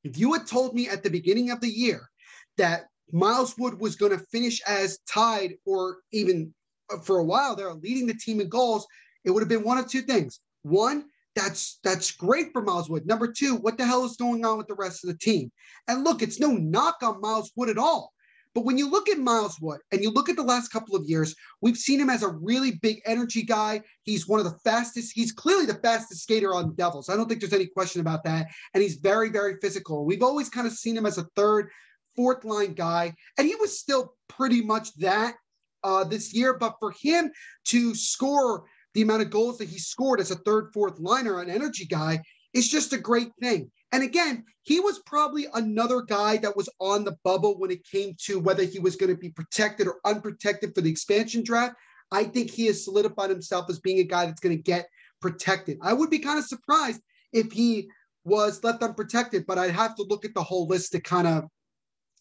[0.03, 2.09] If you had told me at the beginning of the year
[2.57, 6.53] that Miles Wood was going to finish as tied or even
[6.91, 8.85] uh, for a while there leading the team in goals,
[9.25, 10.39] it would have been one of two things.
[10.61, 13.05] One, that's that's great for Miles Wood.
[13.05, 15.51] Number two, what the hell is going on with the rest of the team?
[15.87, 18.11] And look, it's no knock on Miles Wood at all.
[18.55, 21.05] But when you look at Miles Wood and you look at the last couple of
[21.05, 23.81] years, we've seen him as a really big energy guy.
[24.03, 27.09] He's one of the fastest, he's clearly the fastest skater on Devils.
[27.09, 28.47] I don't think there's any question about that.
[28.73, 30.05] And he's very, very physical.
[30.05, 31.69] We've always kind of seen him as a third,
[32.15, 33.13] fourth line guy.
[33.37, 35.35] And he was still pretty much that
[35.83, 36.55] uh, this year.
[36.55, 37.31] But for him
[37.65, 41.49] to score the amount of goals that he scored as a third, fourth liner, an
[41.49, 42.21] energy guy,
[42.53, 43.69] is just a great thing.
[43.91, 48.15] And again, he was probably another guy that was on the bubble when it came
[48.25, 51.75] to whether he was going to be protected or unprotected for the expansion draft.
[52.11, 54.87] I think he has solidified himself as being a guy that's going to get
[55.21, 55.79] protected.
[55.81, 57.01] I would be kind of surprised
[57.33, 57.89] if he
[58.23, 61.45] was left unprotected, but I'd have to look at the whole list to kind of,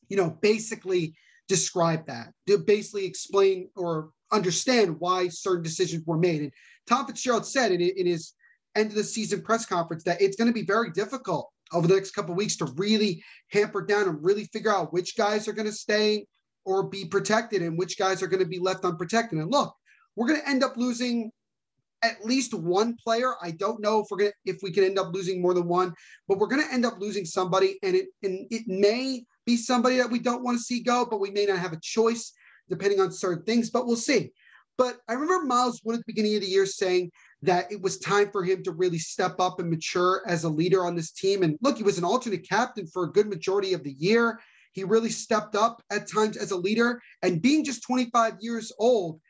[0.09, 1.15] you know, basically
[1.49, 6.43] describe that, to basically explain or understand why certain decisions were made.
[6.43, 6.53] And
[6.87, 8.33] Tom Fitzgerald said in, in his
[8.75, 11.95] end of the season press conference that it's going to be very difficult over the
[11.95, 15.67] next couple weeks to really hamper down and really figure out which guys are going
[15.67, 16.27] to stay
[16.65, 19.39] or be protected and which guys are going to be left unprotected.
[19.39, 19.75] And look,
[20.17, 21.31] we're going to end up losing
[22.03, 23.35] at least one player.
[23.43, 25.67] I don't know if we're going to, if we can end up losing more than
[25.67, 25.93] one,
[26.27, 29.97] but we're going to end up losing somebody and it and it may be somebody
[29.97, 32.33] that we don't want to see go, but we may not have a choice
[32.69, 34.31] depending on certain things, but we'll see.
[34.77, 37.11] But I remember Miles Wood at the beginning of the year saying
[37.43, 40.85] that it was time for him to really step up and mature as a leader
[40.85, 41.43] on this team.
[41.43, 44.41] And look, he was an alternate captain for a good majority of the year.
[44.73, 47.01] He really stepped up at times as a leader.
[47.23, 49.21] And being just 25 years old,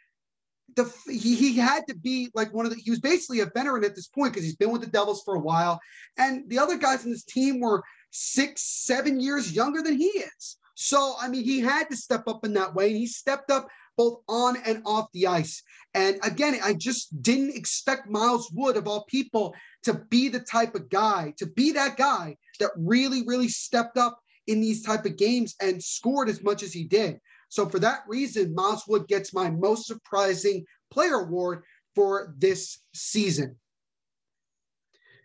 [0.74, 3.84] the, he, he had to be like one of the, he was basically a veteran
[3.84, 5.80] at this point because he's been with the Devils for a while.
[6.16, 10.56] And the other guys in this team were six, seven years younger than he is.
[10.74, 12.88] So, I mean, he had to step up in that way.
[12.88, 13.68] And he stepped up
[13.98, 15.62] both on and off the ice.
[15.92, 20.76] And again, I just didn't expect Miles Wood, of all people, to be the type
[20.76, 25.16] of guy, to be that guy that really, really stepped up in these type of
[25.16, 27.18] games and scored as much as he did.
[27.48, 33.56] So for that reason, Miles Wood gets my most surprising player award for this season.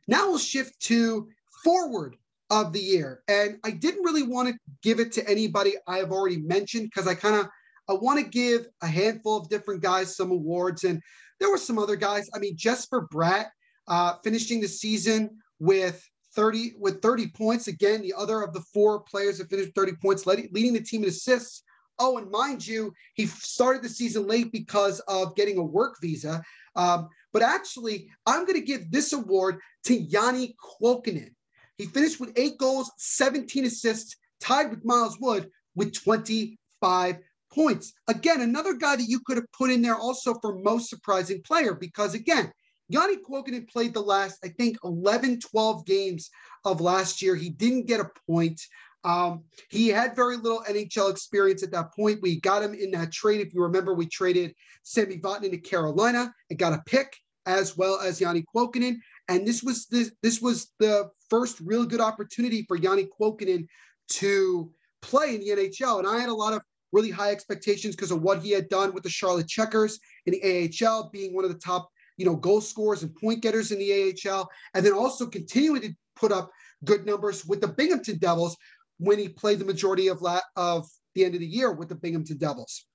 [0.07, 1.29] Now we'll shift to
[1.63, 2.17] forward
[2.49, 3.21] of the year.
[3.27, 7.07] And I didn't really want to give it to anybody I have already mentioned because
[7.07, 7.47] I kind of
[7.89, 10.83] I want to give a handful of different guys some awards.
[10.83, 11.01] And
[11.39, 12.29] there were some other guys.
[12.33, 13.47] I mean, Jesper Bratt
[13.87, 16.03] uh, finishing the season with
[16.35, 17.67] 30 with 30 points.
[17.67, 21.09] Again, the other of the four players that finished 30 points, leading the team in
[21.09, 21.63] assists.
[21.99, 26.41] Oh, and mind you, he started the season late because of getting a work visa.
[26.75, 31.33] Um, but actually, I'm going to give this award to Janne Kuokkanen.
[31.77, 37.17] He finished with eight goals, 17 assists, tied with Miles Wood with 25
[37.53, 37.93] points.
[38.07, 41.73] Again, another guy that you could have put in there also for most surprising player
[41.73, 42.51] because, again,
[42.91, 46.29] Janne Kuokkanen played the last, I think, 11, 12 games
[46.65, 47.35] of last year.
[47.35, 48.61] He didn't get a point.
[49.03, 52.21] Um, he had very little NHL experience at that point.
[52.21, 53.41] We got him in that trade.
[53.41, 57.99] If you remember, we traded Sami Vatanen to Carolina and got a pick as well
[57.99, 58.97] as Janne Kuokkanen.
[59.27, 63.67] And this was the, this was the first real good opportunity for Janne Kuokkanen
[64.09, 65.99] to play in the NHL.
[65.99, 66.61] And I had a lot of
[66.93, 70.71] really high expectations because of what he had done with the Charlotte Checkers in the
[70.82, 74.15] AHL, being one of the top, you know, goal scorers and point getters in the
[74.25, 76.51] AHL, and then also continuing to put up
[76.86, 78.56] good numbers with the Binghamton Devils
[78.99, 81.95] when he played the majority of la- of the end of the year with the
[81.95, 82.86] Binghamton Devils.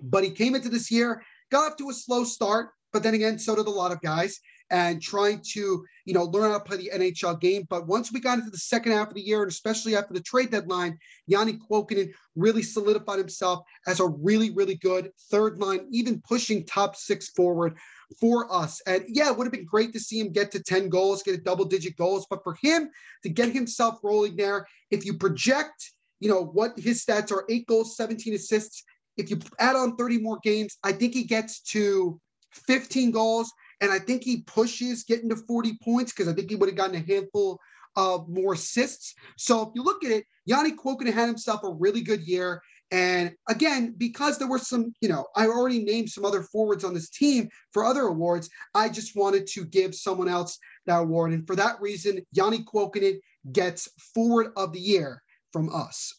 [0.00, 3.38] But he came into this year, got off to a slow start, but then again,
[3.38, 6.76] so did a lot of guys and trying to, you know, learn how to play
[6.76, 7.66] the NHL game.
[7.68, 10.20] But once we got into the second half of the year, and especially after the
[10.20, 10.98] trade deadline,
[11.30, 16.96] Janne Kuokkanen really solidified himself as a really, really good third line, even pushing top
[16.96, 17.78] six forward
[18.20, 18.80] for us.
[18.86, 21.34] And yeah, it would have been great to see him get to 10 goals, get
[21.34, 22.26] a double digit goals.
[22.28, 22.90] But for him
[23.22, 27.66] to get himself rolling there, if you project, you know, what his stats are eight
[27.66, 28.82] goals, 17 assists.
[29.16, 32.20] If you add on 30 more games, I think he gets to
[32.52, 36.56] 15 goals and I think he pushes getting to 40 points because I think he
[36.56, 37.60] would have gotten a handful
[37.96, 39.14] of more assists.
[39.36, 42.62] So if you look at it, Janne Kuokkanen had himself a really good year.
[42.90, 46.94] And again, because there were some, you know, I already named some other forwards on
[46.94, 51.32] this team for other awards, I just wanted to give someone else that award.
[51.32, 53.18] And for that reason, Janne Kuokkanen
[53.52, 56.14] gets forward of the year from us.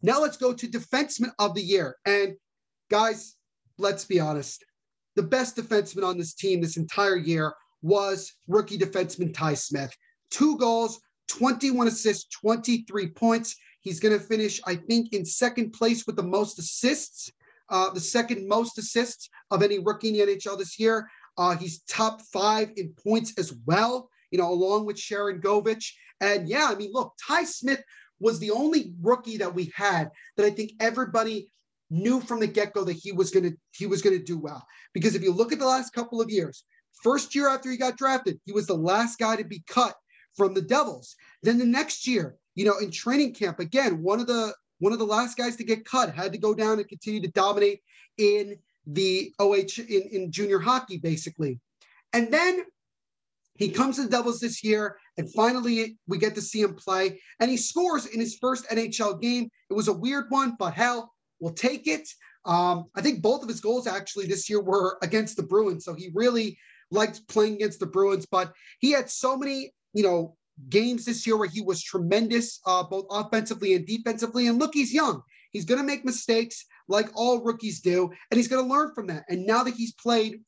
[0.00, 1.96] Now let's go to defenseman of the year.
[2.06, 2.34] And
[2.90, 3.36] guys,
[3.78, 4.64] let's be honest
[5.16, 9.94] the best defenseman on this team this entire year was rookie defenseman Ty Smith.
[10.30, 13.56] Two goals, 21 assists, 23 points.
[13.80, 17.30] He's going to finish, I think, in second place with the most assists,
[17.68, 21.08] uh, the second most assists of any rookie in the NHL this year.
[21.36, 25.92] Uh, he's top five in points as well, you know, along with Sharangovich.
[26.20, 27.82] And yeah, I mean, look, Ty Smith
[28.20, 31.50] was the only rookie that we had that I think everybody
[31.92, 34.66] knew from the get-go that he was going to he was going to do well.
[34.94, 36.64] Because if you look at the last couple of years
[37.02, 39.94] first year after he got drafted he was the last guy to be cut
[40.36, 41.14] from the devils.
[41.42, 44.98] Then the next year you know in training camp again one of the one of
[44.98, 47.80] the last guys to get cut had to go down and continue to dominate
[48.18, 51.60] in the oh in, in junior hockey basically.
[52.14, 52.62] And then
[53.54, 57.20] he comes to the devils this year and finally we get to see him play
[57.38, 59.50] and he scores in his first nhl game.
[59.70, 61.11] It was a weird one but hell
[61.42, 62.08] will take it.
[62.44, 65.84] Um, I think both of his goals actually this year were against the Bruins.
[65.84, 66.56] So he really
[66.90, 70.36] liked playing against the Bruins, but he had so many, you know,
[70.68, 74.46] games this year where he was tremendous, uh, both offensively and defensively.
[74.46, 75.22] And look, he's young.
[75.50, 79.06] He's going to make mistakes like all rookies do, and he's going to learn from
[79.08, 79.24] that.
[79.28, 80.40] And now that he's played,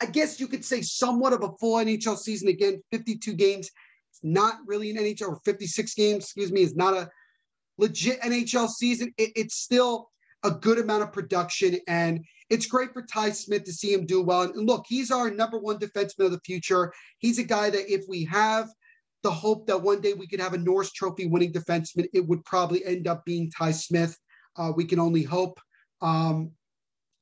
[0.00, 3.70] I guess you could say somewhat of a full NHL season again, 52 games.
[4.10, 7.08] It's not really an NHL or 56 games, excuse me, is not a
[7.78, 9.12] legit NHL season.
[9.18, 10.10] It, it's still
[10.44, 11.78] a good amount of production.
[11.88, 14.42] And it's great for Ty Smith to see him do well.
[14.42, 16.92] And look, he's our number one defenseman of the future.
[17.18, 18.68] He's a guy that if we have
[19.22, 22.44] the hope that one day we could have a Norris Trophy winning defenseman, it would
[22.44, 24.16] probably end up being Ty Smith.
[24.56, 25.58] Uh, we can only hope.
[26.02, 26.52] Um,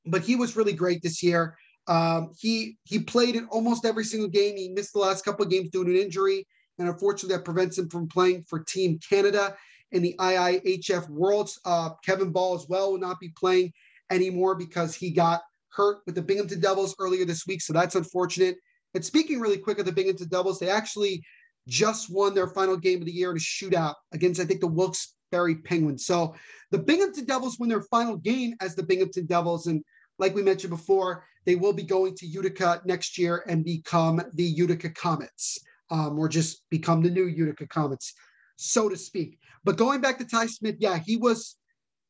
[0.05, 1.57] but he was really great this year.
[1.87, 4.57] Um, he he played in almost every single game.
[4.57, 6.47] He missed the last couple of games due to an injury,
[6.79, 9.57] and unfortunately, that prevents him from playing for Team Canada
[9.93, 11.61] in the IIHF Worlds.
[11.65, 13.73] Uh, Kevin Bahl as well will not be playing
[14.11, 17.63] anymore because he got hurt with the Binghamton Devils earlier this week.
[17.63, 18.57] So that's unfortunate.
[18.95, 21.25] And speaking really quick of the Binghamton Devils, they actually
[21.69, 24.67] just won their final game of the year in a shootout against, I think, the
[24.67, 26.05] Wilkes-Barre Penguins.
[26.05, 26.35] So
[26.71, 29.67] the Binghamton Devils win their final game as the Binghamton Devils.
[29.67, 29.83] And
[30.19, 34.45] like we mentioned before, they will be going to Utica next year and become the
[34.45, 35.59] Utica Comets,
[35.91, 38.15] um, or just become the new Utica Comets
[38.63, 39.39] so to speak.
[39.65, 41.57] But going back to Ty Smith, yeah, he was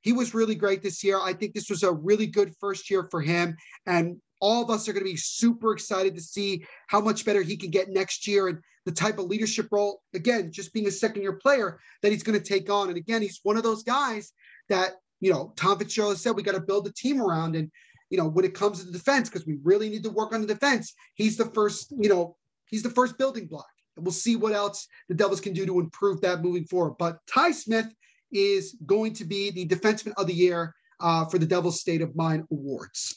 [0.03, 1.21] he was really great this year.
[1.21, 3.57] I think this was a really good first year for him.
[3.87, 7.43] And all of us are going to be super excited to see how much better
[7.43, 10.91] he can get next year and the type of leadership role, again, just being a
[10.91, 12.89] second year player that he's going to take on.
[12.89, 14.33] And again, he's one of those guys
[14.69, 17.55] that, you know, Tom Fitzgerald said we got to build a team around.
[17.55, 17.71] And,
[18.11, 20.41] you know, when it comes to the defense, because we really need to work on
[20.41, 22.37] the defense, he's the first, you know,
[22.67, 23.69] he's the first building block.
[23.97, 26.95] And we'll see what else the Devils can do to improve that moving forward.
[26.99, 27.93] But Ty Smith
[28.31, 32.17] is going to be the defenseman of the year uh, for the Devils State of
[32.17, 33.15] Mind Awards.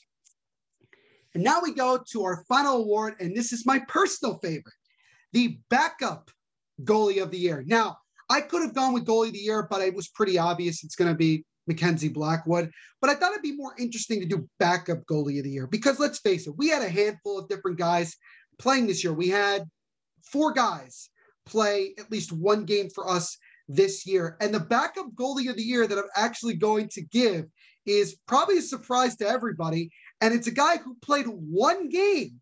[1.34, 4.74] And now we go to our final award, and this is my personal favorite
[5.34, 6.32] the backup
[6.84, 7.62] goalie of the year.
[7.68, 7.98] Now,
[8.30, 10.96] I could have gone with goalie of the year, but it was pretty obvious it's
[10.96, 12.72] going to be Mackenzie Blackwood.
[13.02, 16.00] But I thought it'd be more interesting to do backup goalie of the year because
[16.00, 18.16] let's face it, we had a handful of different guys
[18.60, 19.14] playing this year.
[19.14, 19.70] We had
[20.32, 21.10] four guys
[21.46, 24.38] play at least one game for us this year.
[24.42, 27.46] And the backup goalie of the year that I'm actually going to give
[27.86, 29.92] is probably a surprise to everybody.
[30.22, 32.40] And it's a guy who played one game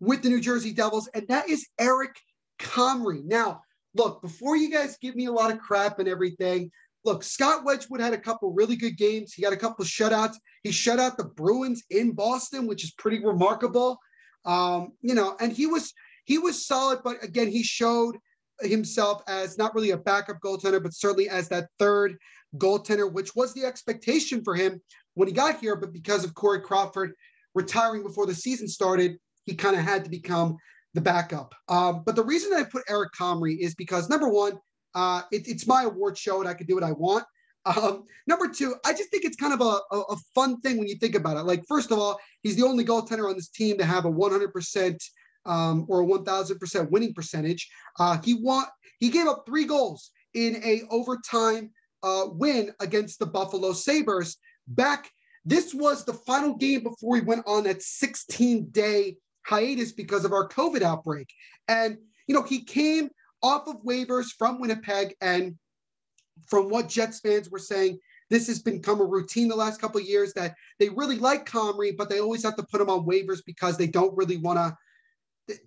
[0.00, 2.16] with the New Jersey Devils, and that is Eric
[2.58, 3.24] Comrie.
[3.24, 3.62] Now,
[3.94, 6.70] look, before you guys give me a lot of crap and everything,
[7.04, 9.32] look, Scott Wedgewood had a couple really good games.
[9.32, 10.34] He got a couple shutouts.
[10.62, 13.98] He shut out the Bruins in Boston, which is pretty remarkable.
[14.44, 15.92] Um, you know, and he was
[16.24, 18.16] he was solid, but again, he showed
[18.60, 22.16] himself as not really a backup goaltender, but certainly as that third
[22.56, 24.80] goaltender, which was the expectation for him
[25.14, 25.76] when he got here.
[25.76, 27.14] But because of Corey Crawford
[27.54, 30.56] retiring before the season started, he kind of had to become
[30.94, 31.54] the backup.
[31.68, 34.58] Um, but the reason that I put Eric Comrie is because number one,
[34.94, 37.24] uh, it, it's my award show and I can do what I want.
[37.64, 40.88] Um, number two, I just think it's kind of a, a, a, fun thing when
[40.88, 41.44] you think about it.
[41.44, 44.98] Like, first of all, he's the only goaltender on this team to have a 100%
[45.46, 47.70] um, or a 1,000% winning percentage.
[47.98, 48.64] Uh, he won.
[48.98, 51.70] He gave up three goals in a overtime
[52.02, 54.36] uh, win against the Buffalo Sabres
[54.68, 55.10] back.
[55.44, 60.32] This was the final game before we went on that 16 day hiatus because of
[60.32, 61.28] our COVID outbreak.
[61.68, 63.10] And, you know, he came
[63.42, 65.14] off of waivers from Winnipeg.
[65.20, 65.56] And
[66.46, 67.98] from what Jets fans were saying,
[68.30, 71.96] this has become a routine the last couple of years that they really like Comrie,
[71.96, 74.76] but they always have to put him on waivers because they don't really want to.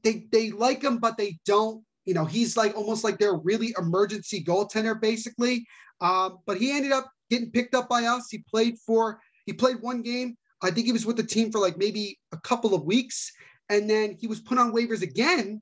[0.03, 1.83] They they like him, but they don't.
[2.05, 5.65] You know, he's like almost like their really emergency goaltender, basically.
[6.01, 8.29] Um, but he ended up getting picked up by us.
[8.29, 10.35] He played for he played one game.
[10.61, 13.31] I think he was with the team for like maybe a couple of weeks,
[13.69, 15.61] and then he was put on waivers again,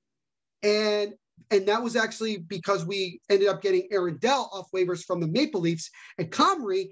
[0.61, 1.13] and
[1.51, 5.27] and that was actually because we ended up getting Aaron Dell off waivers from the
[5.27, 6.89] Maple Leafs, and Comrie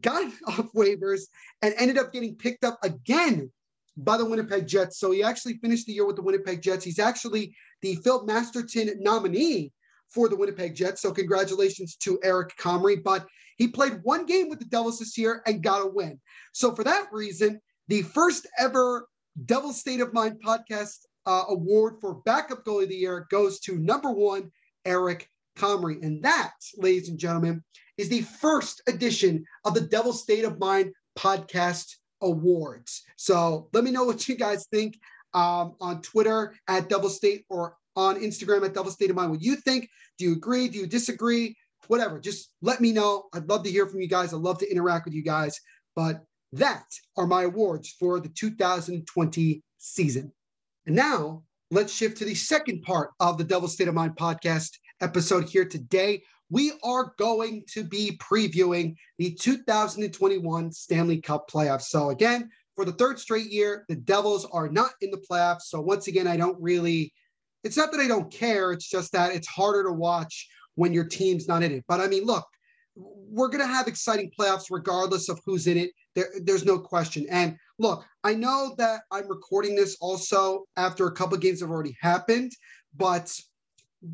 [0.00, 1.22] got off waivers
[1.62, 3.50] and ended up getting picked up again
[3.96, 4.98] by the Winnipeg Jets.
[4.98, 6.84] So he actually finished the year with the Winnipeg Jets.
[6.84, 9.72] He's actually the Phil Masterton nominee
[10.08, 11.02] for the Winnipeg Jets.
[11.02, 13.02] So congratulations to Eric Comrie.
[13.02, 13.26] But
[13.56, 16.20] he played one game with the Devils this year and got a win.
[16.52, 19.06] So for that reason, the first ever
[19.44, 23.78] Devil State of Mind podcast uh, award for backup goalie of the year goes to
[23.78, 24.50] number one,
[24.84, 26.02] Eric Comrie.
[26.02, 27.62] And that, ladies and gentlemen,
[27.96, 33.02] is the first edition of the Devil State of Mind podcast awards.
[33.16, 34.98] So let me know what you guys think
[35.34, 39.30] um, on Twitter at Devil State or on Instagram at Devil State of Mind.
[39.30, 39.88] What you think?
[40.18, 40.68] Do you agree?
[40.68, 41.56] Do you disagree?
[41.88, 42.18] Whatever.
[42.18, 43.24] Just let me know.
[43.34, 44.32] I'd love to hear from you guys.
[44.32, 45.60] I'd love to interact with you guys.
[45.94, 50.32] But that are my awards for the 2020 season.
[50.86, 54.70] And now let's shift to the second part of the Devil State of Mind podcast
[55.00, 56.22] episode here today.
[56.54, 61.86] We are going to be previewing the 2021 Stanley Cup playoffs.
[61.86, 65.62] So, again, for the third straight year, the Devils are not in the playoffs.
[65.62, 67.12] So, once again, I don't really,
[67.64, 68.70] it's not that I don't care.
[68.70, 70.46] It's just that it's harder to watch
[70.76, 71.84] when your team's not in it.
[71.88, 72.46] But I mean, look,
[72.94, 75.90] we're going to have exciting playoffs regardless of who's in it.
[76.14, 77.26] There, there's no question.
[77.30, 81.96] And look, I know that I'm recording this also after a couple games have already
[82.00, 82.52] happened,
[82.96, 83.36] but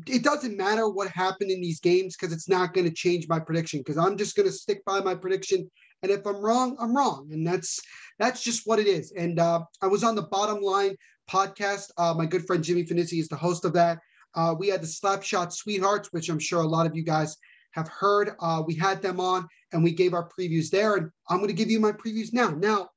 [0.07, 3.39] it doesn't matter what happened in these games because it's not going to change my
[3.39, 5.69] prediction because I'm just going to stick by my prediction.
[6.03, 7.79] And if I'm wrong, I'm wrong, and that's
[8.17, 9.11] that's just what it is.
[9.15, 10.95] And uh, I was on the Bottom Line
[11.29, 11.91] podcast.
[11.97, 13.99] Uh, my good friend Jimmy Finizzi is the host of that.
[14.33, 17.37] Uh, we had the Slapshot Sweethearts, which I'm sure a lot of you guys
[17.71, 18.31] have heard.
[18.39, 20.95] Uh, we had them on and we gave our previews there.
[20.95, 22.49] And I'm going to give you my previews now.
[22.49, 22.89] Now,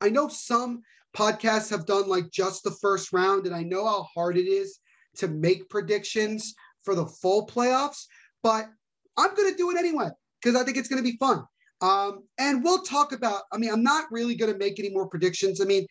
[0.00, 0.82] I know some
[1.16, 4.78] podcasts have done like just the first round, and I know how hard it is
[5.16, 8.06] to make predictions for the full playoffs,
[8.42, 8.66] but
[9.16, 10.08] I'm going to do it anyway
[10.42, 11.44] because I think it's going to be fun.
[11.80, 15.08] Um, and we'll talk about, I mean, I'm not really going to make any more
[15.08, 15.60] predictions.
[15.60, 15.86] I mean,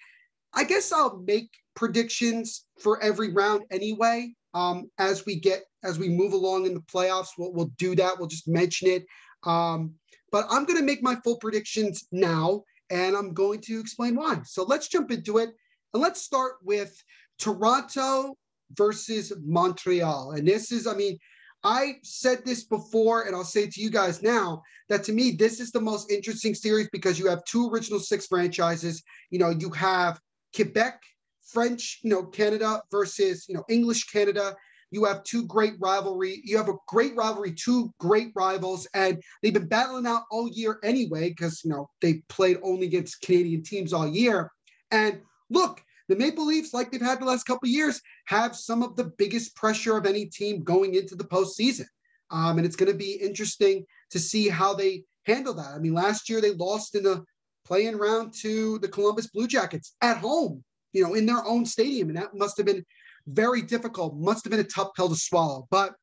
[0.53, 4.33] I guess I'll make predictions for every round anyway.
[4.53, 8.17] Um, as we get as we move along in the playoffs, we'll, we'll do that.
[8.17, 9.05] We'll just mention it.
[9.43, 9.95] Um,
[10.31, 14.41] but I'm going to make my full predictions now, and I'm going to explain why.
[14.45, 15.49] So let's jump into it.
[15.93, 16.95] And let's start with
[17.39, 18.35] Toronto
[18.75, 20.31] versus Montreal.
[20.31, 21.17] And this is, I mean,
[21.63, 25.59] I said this before, and I'll say to you guys now that to me, this
[25.59, 29.01] is the most interesting series because you have two original six franchises.
[29.29, 30.19] You know, you have
[30.53, 31.01] Quebec,
[31.45, 34.55] French, you know, Canada versus, you know, English Canada.
[34.91, 36.41] You have two great rivalry.
[36.43, 40.79] You have a great rivalry, two great rivals, and they've been battling out all year
[40.83, 44.51] anyway because, you know, they played only against Canadian teams all year.
[44.91, 45.81] And look,
[46.13, 49.55] the Maple Leafs, like they've had the last couple years, have some of the biggest
[49.55, 51.85] pressure of any team going into the postseason.
[52.29, 55.73] Um, and it's going to be interesting to see how they handle that.
[55.73, 57.23] I mean, last year they lost in the
[57.65, 62.09] playing round to the Columbus Blue Jackets at home, you know, in their own stadium.
[62.09, 62.85] And that must have been
[63.25, 65.67] very difficult, must have been a tough pill to swallow.
[65.71, 65.95] But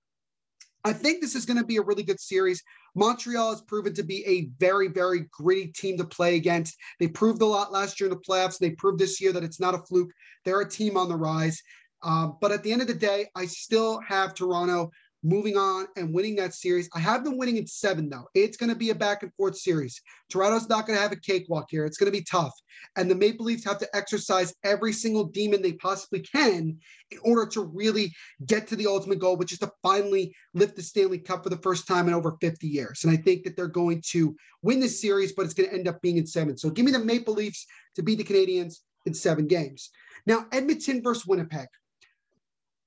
[0.82, 2.62] I think this is going to be a really good series.
[2.94, 6.76] Montreal has proven to be a very, very gritty team to play against.
[6.98, 8.58] They proved a lot last year in the playoffs.
[8.58, 10.10] They proved this year that it's not a fluke.
[10.44, 11.62] They're a team on the rise.
[12.02, 14.90] Um, but at the end of the day, I still have Toronto
[15.22, 16.88] moving on and winning that series.
[16.94, 18.28] I have them winning in seven, though.
[18.34, 20.00] It's going to be a back and forth series.
[20.30, 21.84] Toronto's not going to have a cakewalk here.
[21.84, 22.54] It's going to be tough.
[22.96, 26.78] And the Maple Leafs have to exercise every single demon they possibly can
[27.10, 28.12] in order to really
[28.46, 31.58] get to the ultimate goal, which is to finally lift the Stanley Cup for the
[31.58, 33.04] first time in over 50 years.
[33.04, 35.88] And I think that they're going to win this series, but it's going to end
[35.88, 36.56] up being in seven.
[36.56, 37.66] So give me the Maple Leafs
[37.96, 39.90] to beat the Canadiens in seven games.
[40.26, 41.68] Now, Edmonton versus Winnipeg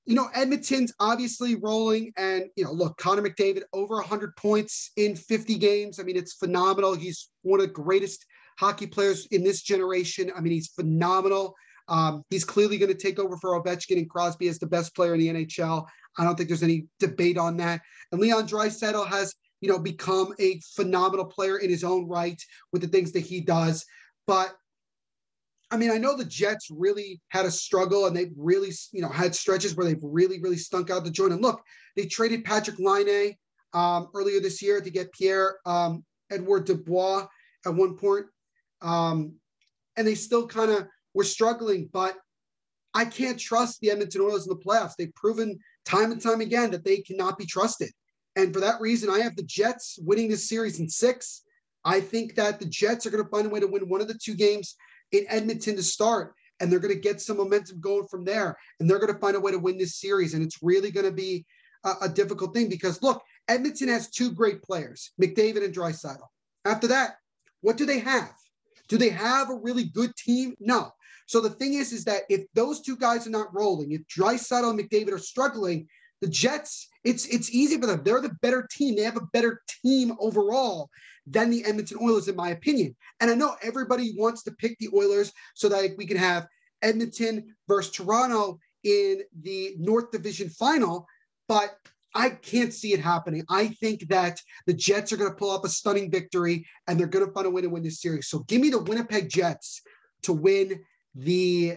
[0.06, 5.16] you know, Edmonton's obviously rolling, and you know, look, Connor McDavid over 100 points in
[5.16, 5.98] 50 games.
[5.98, 6.94] I mean, it's phenomenal.
[6.94, 8.24] He's one of the greatest
[8.58, 10.30] hockey players in this generation.
[10.36, 11.54] I mean, he's phenomenal.
[11.88, 15.14] Um, he's clearly going to take over for Ovechkin and Crosby as the best player
[15.14, 15.86] in the NHL.
[16.18, 17.80] I don't think there's any debate on that.
[18.12, 22.40] And Leon Draisaitl has, you know, become a phenomenal player in his own right
[22.72, 23.84] with the things that he does.
[24.26, 24.56] But
[25.74, 29.08] I mean, I know the Jets really had a struggle and they really, you know,
[29.08, 31.32] had stretches where they've really, really stunk out the joint.
[31.32, 31.60] And look,
[31.96, 33.34] they traded Patrick Laine
[33.72, 37.26] um, earlier this year to get Pierre um, Edouard Dubois
[37.66, 38.26] at one point.
[38.82, 39.34] Um,
[39.96, 42.14] and they still kind of were struggling, but
[42.94, 44.92] I can't trust the Edmonton Oilers in the playoffs.
[44.96, 47.90] They've proven time and time again that they cannot be trusted.
[48.36, 51.42] And for that reason, I have the Jets winning this series in six.
[51.84, 54.06] I think that the Jets are going to find a way to win one of
[54.06, 54.76] the two games
[55.12, 56.34] in Edmonton to start.
[56.60, 58.56] And they're going to get some momentum going from there.
[58.78, 60.34] And they're going to find a way to win this series.
[60.34, 61.44] And it's really going to be
[61.84, 66.26] a, a difficult thing because look, Edmonton has two great players, McDavid and Draisaitl.
[66.64, 67.16] After that,
[67.60, 68.32] what do they have?
[68.88, 70.54] Do they have a really good team?
[70.60, 70.90] No.
[71.26, 74.70] So the thing is, is that if those two guys are not rolling, if Draisaitl
[74.70, 75.88] and McDavid are struggling,
[76.24, 78.02] the Jets, it's it's easy for them.
[78.02, 78.96] They're the better team.
[78.96, 80.88] They have a better team overall
[81.26, 82.96] than the Edmonton Oilers, in my opinion.
[83.20, 86.46] And I know everybody wants to pick the Oilers so that we can have
[86.80, 91.06] Edmonton versus Toronto in the North Division final,
[91.46, 91.76] but
[92.14, 93.44] I can't see it happening.
[93.50, 97.06] I think that the Jets are going to pull up a stunning victory and they're
[97.06, 98.28] going to find a way to win this series.
[98.28, 99.82] So give me the Winnipeg Jets
[100.22, 100.80] to win
[101.14, 101.76] the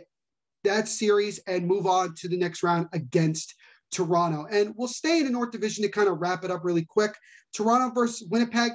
[0.64, 3.56] that series and move on to the next round against
[3.92, 4.48] Toronto.
[4.50, 7.16] And we'll stay in the North Division to kind of wrap it up really quick.
[7.54, 8.74] Toronto versus Winnipeg.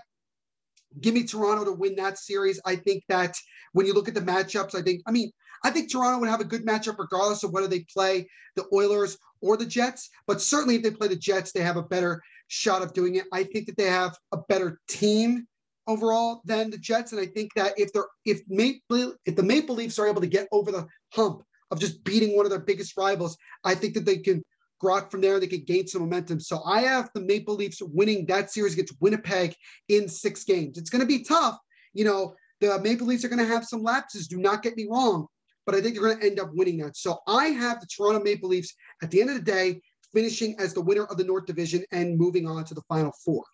[1.01, 2.61] Give me Toronto to win that series.
[2.67, 3.37] I think that
[3.73, 5.31] when you look at the matchups, I think, I mean,
[5.65, 9.17] I think Toronto would have a good matchup regardless of whether they play the Oilers
[9.41, 10.11] or the Jets.
[10.27, 13.25] But certainly, if they play the Jets, they have a better shot of doing it.
[13.33, 15.47] I think that they have a better team
[15.87, 19.75] overall than the Jets, and I think that if they're if Maple if the Maple
[19.75, 22.97] Leafs are able to get over the hump of just beating one of their biggest
[22.97, 24.45] rivals, I think that they can
[24.83, 25.39] From there.
[25.39, 26.41] They could gain some momentum.
[26.41, 29.55] So I have the Maple Leafs winning that series against Winnipeg
[29.89, 30.77] in six games.
[30.77, 31.57] It's going to be tough.
[31.95, 34.27] You know, the Maple Leafs are going to have some lapses.
[34.27, 35.29] Do not get me wrong,
[35.67, 36.97] but I think they're going to end up winning that.
[36.97, 39.81] So I have the Toronto Maple Leafs at the end of the day
[40.13, 43.45] finishing as the winner of the North Division and moving on to the Final Four.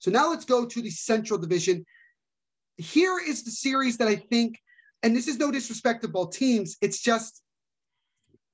[0.00, 1.84] So now let's go to the Central Division.
[2.76, 4.58] Here is the series that I think,
[5.02, 7.42] and this is no disrespect to both teams, it's just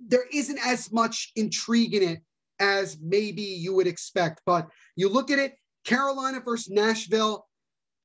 [0.07, 2.21] there isn't as much intrigue in it
[2.61, 4.41] as maybe you would expect.
[4.47, 7.47] But you look at it, Carolina versus Nashville.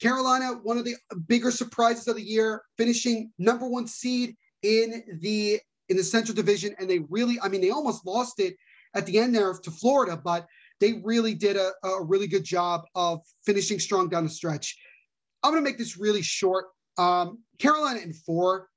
[0.01, 0.95] Carolina, one of the
[1.27, 6.75] bigger surprises of the year, finishing number one seed in the in the Central Division,
[6.79, 8.55] and they really, I mean, they almost lost it
[8.95, 10.45] at the end there to Florida, but
[10.79, 14.77] they really did a, a really good job of finishing strong down the stretch.
[15.43, 16.65] I'm going to make this really short.
[16.97, 18.68] Um, Carolina in four.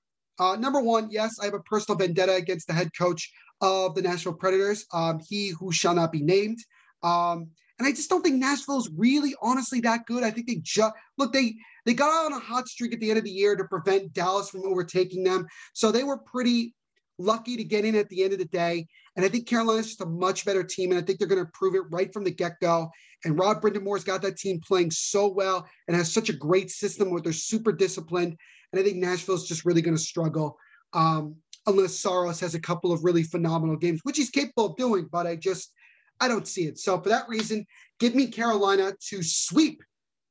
[0.43, 3.31] Uh, number one, yes, I have a personal vendetta against the head coach
[3.61, 6.59] of the Nashville Predators, um, he who shall not be named.
[7.05, 7.47] Um,
[7.79, 10.25] and I just don't think Nashville's really honestly that good.
[10.25, 11.55] I think they just look, they
[11.87, 14.51] they got on a hot streak at the end of the year to prevent Dallas
[14.51, 15.47] from overtaking them.
[15.75, 16.75] So they were pretty
[17.19, 18.89] lucky to get in at the end of the day.
[19.15, 20.91] And I think Carolina's just a much better team.
[20.91, 22.91] And I think they're going to prove it right from the get go.
[23.25, 27.11] And Rod Brind'Amour's got that team playing so well and has such a great system
[27.11, 28.37] where they're super disciplined.
[28.73, 30.57] And I think Nashville's just really going to struggle
[30.93, 35.09] um, unless Saros has a couple of really phenomenal games, which he's capable of doing.
[35.11, 35.73] But I just,
[36.21, 36.79] I don't see it.
[36.79, 37.67] So for that reason,
[38.01, 39.83] give me Carolina to sweep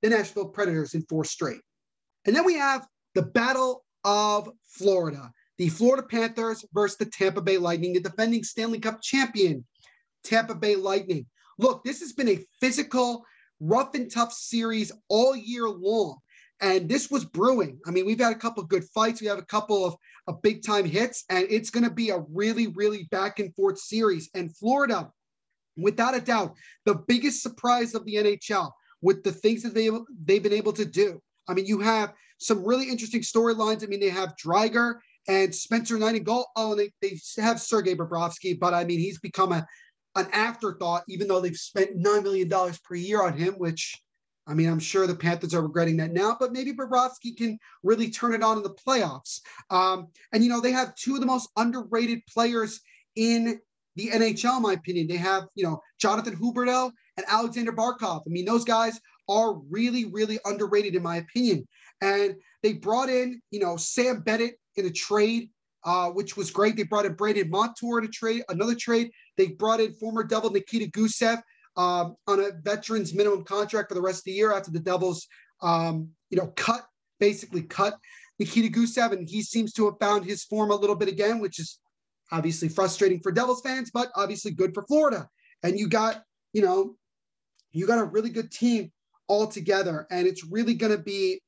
[0.02, 1.62] the Nashville Predators in four straight.
[2.26, 5.32] And then we have the Battle of Florida
[5.62, 9.64] the Florida Panthers versus the Tampa Bay Lightning, the defending Stanley Cup champion,
[10.24, 11.28] Tampa Bay Lightning.
[11.60, 13.24] Look, this has been a physical,
[13.60, 16.18] rough and tough series all year long.
[16.62, 17.80] And this was brewing.
[17.88, 19.20] I mean, we've had a couple of good fights.
[19.20, 19.96] We have a couple of,
[20.28, 23.80] of big time hits, and it's going to be a really, really back and forth
[23.80, 24.30] series.
[24.36, 25.10] And Florida,
[25.76, 26.56] without a doubt,
[26.86, 29.90] the biggest surprise of the NHL with the things that they,
[30.24, 31.20] they've been able to do.
[31.48, 33.84] I mean, you have some really interesting storylines.
[33.84, 34.96] I mean, they have Driedger
[35.28, 36.46] and Spencer Knight and Nightingale.
[36.56, 39.66] Oh, and they, they have Sergei Bobrovsky, but I mean, he's become a
[40.16, 42.50] an afterthought, even though they've spent $9 million
[42.84, 43.98] per year on him, which
[44.52, 48.10] I mean, I'm sure the Panthers are regretting that now, but maybe Bobrovsky can really
[48.10, 49.40] turn it on in the playoffs.
[49.70, 52.82] Um, and, you know, they have two of the most underrated players
[53.16, 53.62] in
[53.96, 55.08] the NHL, in my opinion.
[55.08, 58.24] They have, you know, Jonathan Huberdeau and Alexander Barkov.
[58.28, 59.00] I mean, those guys
[59.30, 61.66] are really, really underrated, in my opinion.
[62.02, 65.50] And they brought in, you know, Sam Bennett in a trade,
[65.86, 66.76] uh, which was great.
[66.76, 69.12] They brought in Brandon Montour in a trade, another trade.
[69.38, 71.42] They brought in former Devil Nikita Gusev
[71.78, 75.28] um, on a veterans minimum contract for the rest of the year after the Devils,
[75.62, 76.86] um, you know, cut
[77.20, 77.98] basically cut
[78.40, 81.60] Nikita Gusev, and he seems to have found his form a little bit again, which
[81.60, 81.80] is
[82.32, 85.28] obviously frustrating for Devils fans, but obviously good for Florida.
[85.64, 86.96] And you got, you know,
[87.72, 88.92] you got a really good team
[89.28, 91.42] all together, and it's really going to be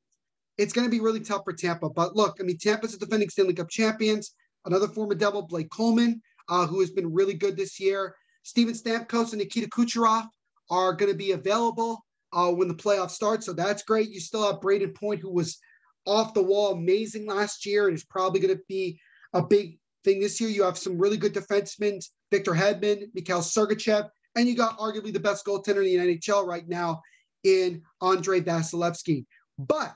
[0.58, 1.90] it's going to be really tough for Tampa.
[1.90, 4.36] But look, I mean, Tampa's the defending Stanley Cup champions.
[4.66, 8.16] Another former Devil, Blake Coleman, uh, who has been really good this year.
[8.44, 10.28] Steven Stamkos and Nikita Kucherov
[10.70, 13.44] are going to be available uh, when the playoffs start.
[13.44, 14.10] So that's great.
[14.10, 15.58] You still have Brayden Point, who was
[16.06, 19.00] off the wall amazing last year and is probably going to be
[19.34, 20.50] a big thing this year.
[20.50, 25.20] You have some really good defensemen, Victor Hedman, Mikhail Sergachev, and you got arguably the
[25.20, 27.02] best goaltender in the NHL right now
[27.44, 29.26] in Andrei Vasilevskiy.
[29.58, 29.96] But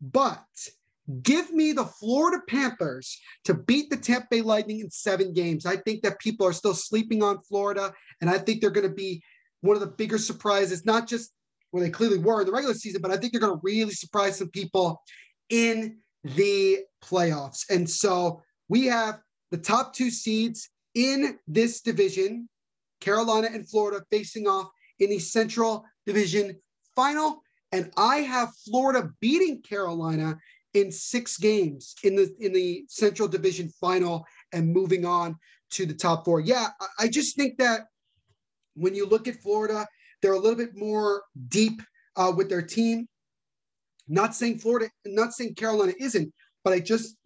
[0.00, 0.46] but
[1.22, 5.66] give me the Florida Panthers to beat the Tampa Bay Lightning in seven games.
[5.66, 8.94] I think that people are still sleeping on Florida, and I think they're going to
[8.94, 9.22] be
[9.60, 11.32] one of the bigger surprises, not just
[11.70, 13.92] where they clearly were in the regular season, but I think they're going to really
[13.92, 15.02] surprise some people
[15.48, 17.64] in the playoffs.
[17.70, 22.48] And so we have the top two seeds in this division,
[23.00, 26.56] Carolina and Florida, facing off in the Central Division
[26.96, 27.42] final.
[27.72, 30.38] And I have Florida beating Carolina
[30.74, 35.36] in six games in the in the Central Division final and moving on
[35.70, 36.40] to the top four.
[36.40, 37.82] Yeah, I just think that
[38.74, 39.86] when you look at Florida,
[40.22, 41.82] they're a little bit more deep
[42.16, 43.06] uh, with their team.
[44.08, 46.32] Not saying Florida, not saying Carolina isn't,
[46.64, 47.16] but I just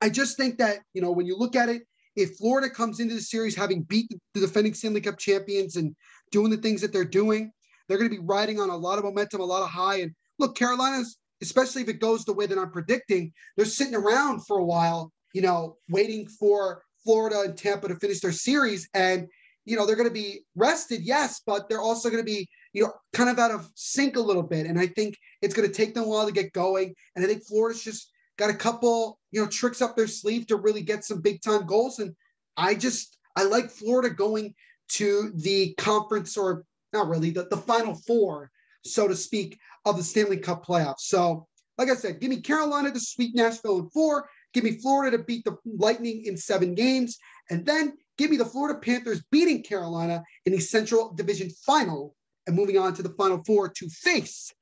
[0.00, 1.82] I just think that you know when you look at it,
[2.16, 5.94] if Florida comes into the series having beat the defending Stanley Cup champions and
[6.32, 7.52] doing the things that they're doing,
[7.88, 10.00] they're going to be riding on a lot of momentum, a lot of high.
[10.00, 14.46] And look, Carolina's, especially if it goes the way that I'm predicting, they're sitting around
[14.46, 18.88] for a while, you know, waiting for Florida and Tampa to finish their series.
[18.94, 19.26] And,
[19.64, 22.82] you know, they're going to be rested, yes, but they're also going to be, you
[22.82, 24.66] know, kind of out of sync a little bit.
[24.66, 26.94] And I think it's going to take them a while to get going.
[27.14, 30.56] And I think Florida's just got a couple, you know, tricks up their sleeve to
[30.56, 31.98] really get some big time goals.
[31.98, 32.14] And
[32.56, 34.54] I just, I like Florida going
[34.92, 38.50] to the conference or not really, the, the final four,
[38.84, 41.00] so to speak, of the Stanley Cup playoffs.
[41.00, 41.46] So,
[41.78, 45.22] like I said, give me Carolina to sweep Nashville in four, give me Florida to
[45.22, 47.18] beat the Lightning in seven games,
[47.50, 52.14] and then give me the Florida Panthers beating Carolina in the Central Division final
[52.46, 54.52] and moving on to the final four to face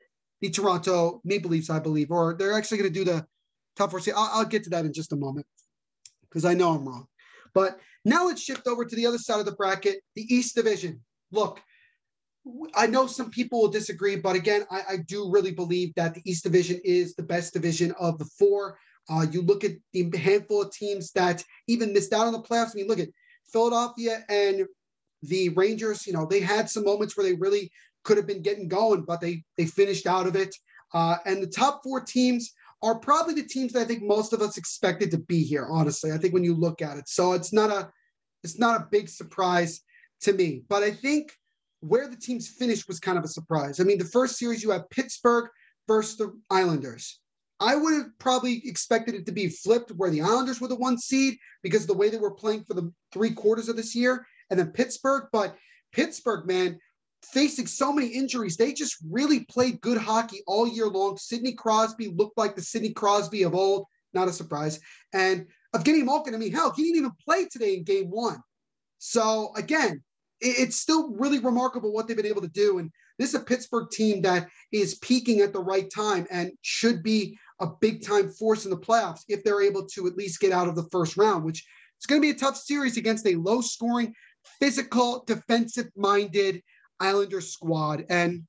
[0.41, 3.27] the Toronto Maple Leafs, I believe, or they're actually going to do the
[3.77, 4.01] top four.
[4.15, 5.47] I'll, I'll get to that in just a moment
[6.29, 7.07] because I know I'm wrong.
[7.55, 11.01] But now let's shift over to the other side of the bracket, the East Division.
[11.33, 11.61] Look,
[12.75, 16.23] I know some people will disagree, but again, I, I, do really believe that the
[16.25, 18.79] East Division is the best division of the four.
[19.11, 22.71] Uh, you look at the handful of teams that even missed out on the playoffs.
[22.71, 23.09] I mean, look at
[23.53, 24.67] Philadelphia and
[25.23, 26.07] the Rangers.
[26.07, 27.71] You know, they had some moments where they really
[28.05, 30.55] could have been getting going, but they they finished out of it.
[30.95, 34.41] Uh, and the top four teams are probably the teams that I think most of
[34.41, 35.67] us expected to be here.
[35.71, 37.91] Honestly, I think when you look at it, so it's not a
[38.45, 39.81] it's not a big surprise
[40.23, 40.63] to me.
[40.69, 41.33] But I think
[41.81, 43.81] where the teams finished was kind of a surprise.
[43.81, 45.49] I mean, the first series you have Pittsburgh
[45.87, 47.21] versus the Islanders.
[47.61, 50.97] I would have probably expected it to be flipped where the Islanders were the one
[50.97, 54.59] seed because the way they were playing for the three quarters of this year, and
[54.59, 55.25] then Pittsburgh.
[55.33, 55.57] But
[55.93, 56.79] Pittsburgh, man,
[57.25, 61.17] facing so many injuries, they just really played good hockey all year long.
[61.17, 64.79] Sidney Crosby looked like the Sidney Crosby of old, not a surprise.
[65.13, 68.41] And Evgeny Malkin, I mean, hell, he didn't even play today in game one.
[68.99, 70.03] So again,
[70.41, 72.79] it's still really remarkable what they've been able to do.
[72.79, 77.03] And this is a Pittsburgh team that is peaking at the right time and should
[77.03, 80.53] be a big time force in the playoffs if they're able to at least get
[80.53, 81.65] out of the first round, which
[82.01, 84.15] is going to be a tough series against a low scoring,
[84.61, 86.63] physical, defensive minded
[87.01, 88.05] Islander squad.
[88.09, 88.45] And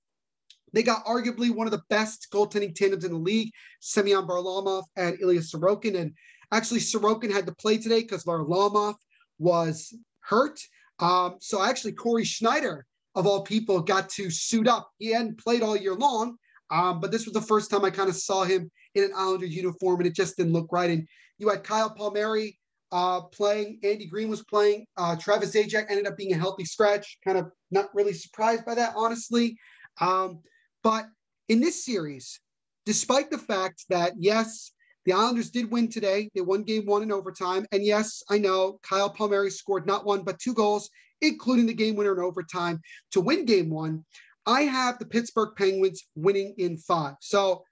[0.74, 5.20] they got arguably one of the best goaltending tandems in the league, Semyon Varlamov and
[5.20, 6.00] Ilya Sorokin.
[6.00, 6.14] And
[6.52, 8.96] actually, Sorokin had to play today because Varlamov
[9.40, 10.60] was hurt.
[11.00, 12.86] Um, so actually, Cory Schneider,
[13.16, 14.92] of all people, got to suit up.
[14.98, 16.38] He hadn't played all year long,
[16.72, 19.46] um, but this was the first time I kind of saw him in an Islander
[19.46, 20.90] uniform, and it just didn't look right.
[20.90, 22.60] And you had Kyle Palmieri
[22.92, 27.18] uh, playing, Andy Greene was playing, uh, Travis Zajac ended up being a healthy scratch.
[27.24, 29.58] Kind of not really surprised by that, honestly.
[30.02, 30.42] Um,
[30.84, 31.08] but
[31.48, 32.40] in this series,
[32.86, 34.72] despite the fact that yes,
[35.06, 36.30] the Islanders did win today.
[36.36, 37.66] They won game one in overtime.
[37.72, 40.90] And yes, I know Kyle Palmieri scored not one, but two goals,
[41.22, 42.82] including the game winner in overtime
[43.12, 44.06] to win game one.
[44.46, 47.16] I have the Pittsburgh Penguins winning in five.
[47.22, 47.64] So,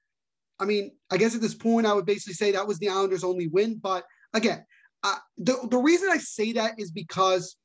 [0.60, 3.24] I mean, I guess at this point, I would basically say that was the Islanders'
[3.24, 3.80] only win.
[3.82, 4.66] But again,
[5.04, 7.56] uh, the, the reason I say that is because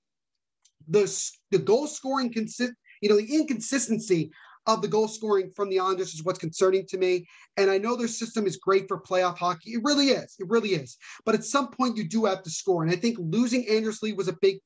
[0.88, 1.10] the,
[1.50, 4.30] the goal scoring consist, you know, the inconsistency
[4.66, 7.26] of the goal scoring from the Islanders is what's concerning to me.
[7.56, 9.72] And I know their system is great for playoff hockey.
[9.72, 10.36] It really is.
[10.38, 10.96] It really is.
[11.24, 12.82] But at some point, you do have to score.
[12.82, 14.58] And I think losing Anders Lee was a big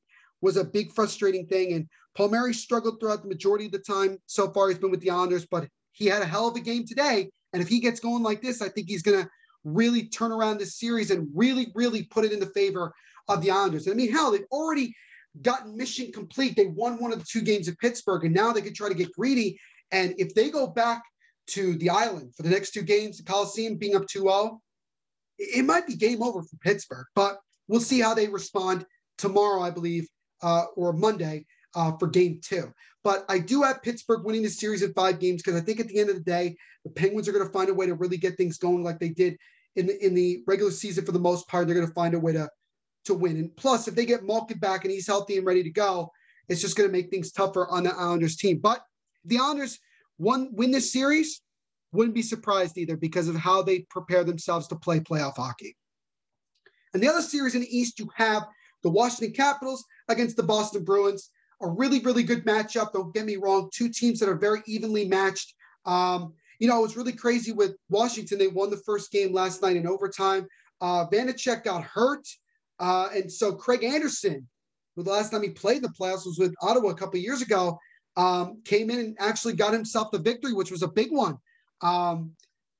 [0.42, 1.72] was a big frustrating thing.
[1.72, 4.68] And Palmieri struggled throughout the majority of the time so far.
[4.68, 7.30] He's been with the Islanders, but he had a hell of a game today.
[7.54, 9.30] And if he gets going like this, I think he's going to
[9.64, 12.92] really turn around this series and really, really put it in the favor
[13.28, 13.86] of the Islanders.
[13.86, 14.94] And I mean, hell, they've already
[15.42, 16.54] gotten mission complete.
[16.54, 18.94] They won one of the two games at Pittsburgh, and now they could try to
[18.94, 19.58] get greedy
[19.90, 21.02] and if they go back
[21.48, 24.60] to the island for the next two games, the Coliseum being up 2 0,
[25.38, 28.84] it might be game over for Pittsburgh, but we'll see how they respond
[29.18, 30.08] tomorrow, I believe,
[30.42, 32.72] uh, or Monday uh, for game two.
[33.04, 35.88] But I do have Pittsburgh winning the series in five games because I think at
[35.88, 38.16] the end of the day, the Penguins are going to find a way to really
[38.16, 39.36] get things going like they did
[39.76, 41.66] in the, in the regular season for the most part.
[41.66, 42.48] They're going to find a way to,
[43.04, 43.36] to win.
[43.36, 46.10] And plus, if they get Malkin back and he's healthy and ready to go,
[46.48, 48.58] it's just going to make things tougher on the Islanders team.
[48.58, 48.80] But
[49.26, 49.78] the Islanders
[50.18, 51.42] won win this series,
[51.92, 55.76] wouldn't be surprised either because of how they prepare themselves to play playoff hockey.
[56.94, 58.46] And the other series in the East, you have
[58.82, 61.30] the Washington Capitals against the Boston Bruins.
[61.62, 62.92] A really, really good matchup.
[62.92, 63.70] Don't get me wrong.
[63.72, 65.54] Two teams that are very evenly matched.
[65.86, 68.38] Um, you know, it was really crazy with Washington.
[68.38, 70.46] They won the first game last night in overtime.
[70.80, 72.26] Uh, Vanecek got hurt.
[72.78, 74.46] Uh, and so Craig Anderson,
[74.94, 77.40] who the last time he played in the playoffs was with Ottawa a couple years
[77.40, 77.78] ago,
[78.16, 81.38] um, came in and actually got himself the victory, which was a big one.
[81.82, 82.32] Um,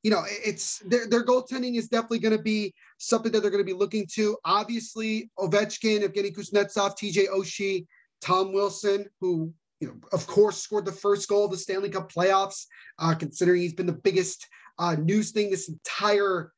[0.03, 3.64] you know, it's their, their goaltending is definitely going to be something that they're going
[3.64, 4.37] to be looking to.
[4.45, 7.87] Obviously, Ovechkin, Evgeny Kuznetsov, TJ Oshie,
[8.22, 12.11] Tom Wilson, who, you know, of course, scored the first goal of the Stanley Cup
[12.11, 12.66] playoffs,
[12.99, 14.47] uh, considering he's been the biggest
[14.78, 16.53] uh, news thing this entire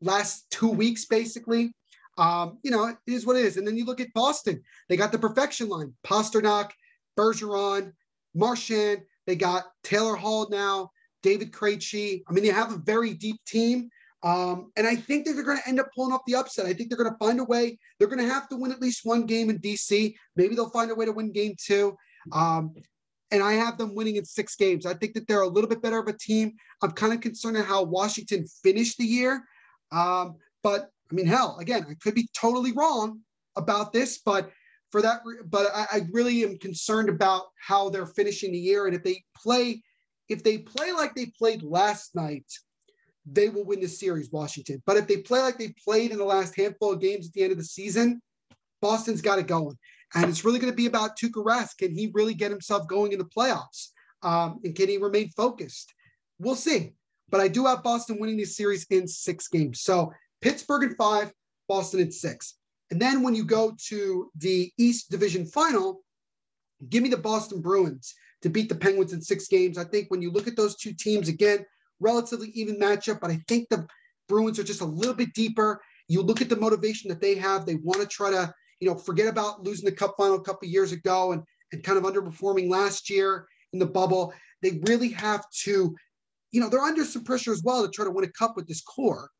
[0.00, 1.72] last two weeks, basically.
[2.16, 3.56] Um, you know, it is what it is.
[3.56, 6.70] And then you look at Boston, they got the perfection line Pastrnak,
[7.18, 7.92] Bergeron,
[8.34, 9.02] Marchand.
[9.26, 10.90] They got Taylor Hall now,
[11.22, 12.22] David Krejci.
[12.28, 13.88] I mean, they have a very deep team.
[14.22, 16.64] Um, and I think that they're going to end up pulling off the upset.
[16.64, 17.78] I think they're going to find a way.
[17.98, 20.14] They're going to have to win at least one game in DC.
[20.36, 21.94] Maybe they'll find a way to win game two.
[22.32, 22.74] Um,
[23.30, 24.86] and I have them winning in six games.
[24.86, 26.52] I think that they're a little bit better of a team.
[26.82, 29.44] I'm kind of concerned at how Washington finished the year.
[29.92, 33.20] Um, but I mean, hell, again, I could be totally wrong
[33.56, 34.50] about this, but
[34.94, 35.22] for that.
[35.46, 39.24] But I, I really am concerned about how they're finishing the year, and if they
[39.36, 39.82] play,
[40.28, 42.46] if they play like they played last night,
[43.26, 44.80] they will win the series, Washington.
[44.86, 47.42] But if they play like they played in the last handful of games at the
[47.42, 48.22] end of the season,
[48.80, 49.76] Boston's got it going.
[50.14, 51.78] And it's really going to be about Tuukka Rask.
[51.78, 53.88] Can he really get himself going in the playoffs?
[54.22, 55.92] Um, and can he remain focused?
[56.38, 56.92] We'll see.
[57.30, 59.80] But I do have Boston winning this series in six games.
[59.80, 61.32] So Pittsburgh in five,
[61.66, 62.54] Boston in six.
[62.90, 66.02] And then when you go to the East Division final,
[66.88, 69.78] give me the Boston Bruins to beat the Penguins in six games.
[69.78, 71.64] I think when you look at those two teams, again,
[72.00, 73.86] relatively even matchup, but I think the
[74.28, 75.80] Bruins are just a little bit deeper.
[76.08, 77.64] You look at the motivation that they have.
[77.64, 80.68] They want to try to, you know, forget about losing the cup final a couple
[80.68, 84.32] years ago and and kind of underperforming last year in the bubble.
[84.62, 85.94] They really have to,
[86.52, 88.66] you know, they're under some pressure as well to try to win a cup with
[88.68, 89.30] this core.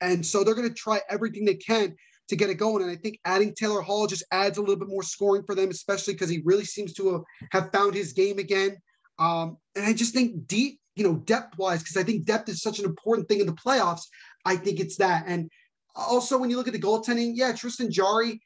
[0.00, 1.94] And so they're going to try everything they can
[2.28, 2.82] to get it going.
[2.82, 5.70] And I think adding Taylor Hall just adds a little bit more scoring for them,
[5.70, 8.76] especially because he really seems to have found his game again.
[9.18, 12.62] Um, and I just think deep, you know, depth wise, because I think depth is
[12.62, 14.02] such an important thing in the playoffs.
[14.44, 15.24] I think it's that.
[15.26, 15.50] And
[15.94, 18.40] also, when you look at the goaltending, yeah, Tristan Jarry,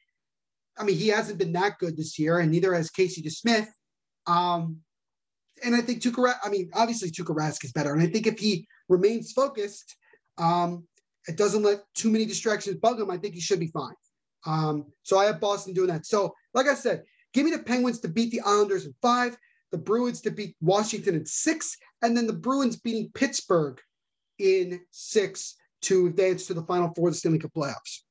[0.77, 3.67] I mean, he hasn't been that good this year, and neither has Casey DeSmith.
[4.27, 4.77] Um,
[5.63, 7.93] and I think Tuukka, I mean, obviously Tuukka Rask is better.
[7.93, 9.95] And I think if he remains focused,
[10.37, 10.86] um,
[11.27, 13.95] it doesn't let too many distractions bug him, I think he should be fine.
[14.45, 16.05] Um, so I have Boston doing that.
[16.05, 17.03] So, like I said,
[17.33, 19.37] give me the Penguins to beat the Islanders in five,
[19.71, 23.79] the Bruins to beat Washington in six, and then the Bruins beating Pittsburgh
[24.39, 28.01] in six to advance to the final four of the Stanley Cup playoffs.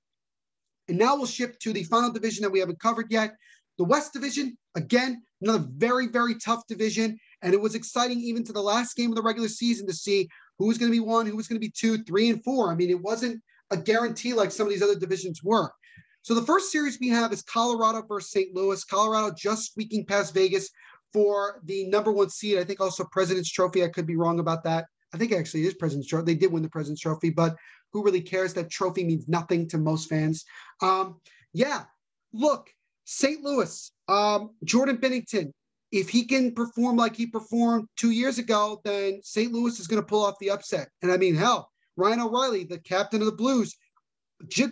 [0.88, 3.34] And now we'll shift to the final division that we haven't covered yet.
[3.78, 7.18] The West Division, again, another very, very tough division.
[7.42, 10.28] And it was exciting even to the last game of the regular season to see
[10.58, 12.72] who was going to be one, who was going to be two, three, and four.
[12.72, 15.70] I mean, it wasn't a guarantee like some of these other divisions were.
[16.22, 18.54] So the first series we have is Colorado versus St.
[18.54, 18.82] Louis.
[18.84, 20.70] Colorado just squeaking past Vegas
[21.12, 22.58] for the number one seed.
[22.58, 23.84] I think also President's Trophy.
[23.84, 24.86] I could be wrong about that.
[25.14, 26.26] I think actually it is President's Trophy.
[26.26, 27.56] They did win the President's Trophy, but
[27.92, 28.52] who really cares?
[28.54, 30.44] That trophy means nothing to most fans.
[30.82, 31.20] Um,
[31.52, 31.84] yeah,
[32.32, 32.68] look,
[33.04, 33.42] St.
[33.42, 35.52] Louis, um, Jordan Binnington,
[35.92, 39.52] if he can perform like he performed two years ago, then St.
[39.52, 40.88] Louis is going to pull off the upset.
[41.02, 43.76] And I mean, hell, Ryan O'Reilly, the captain of the Blues,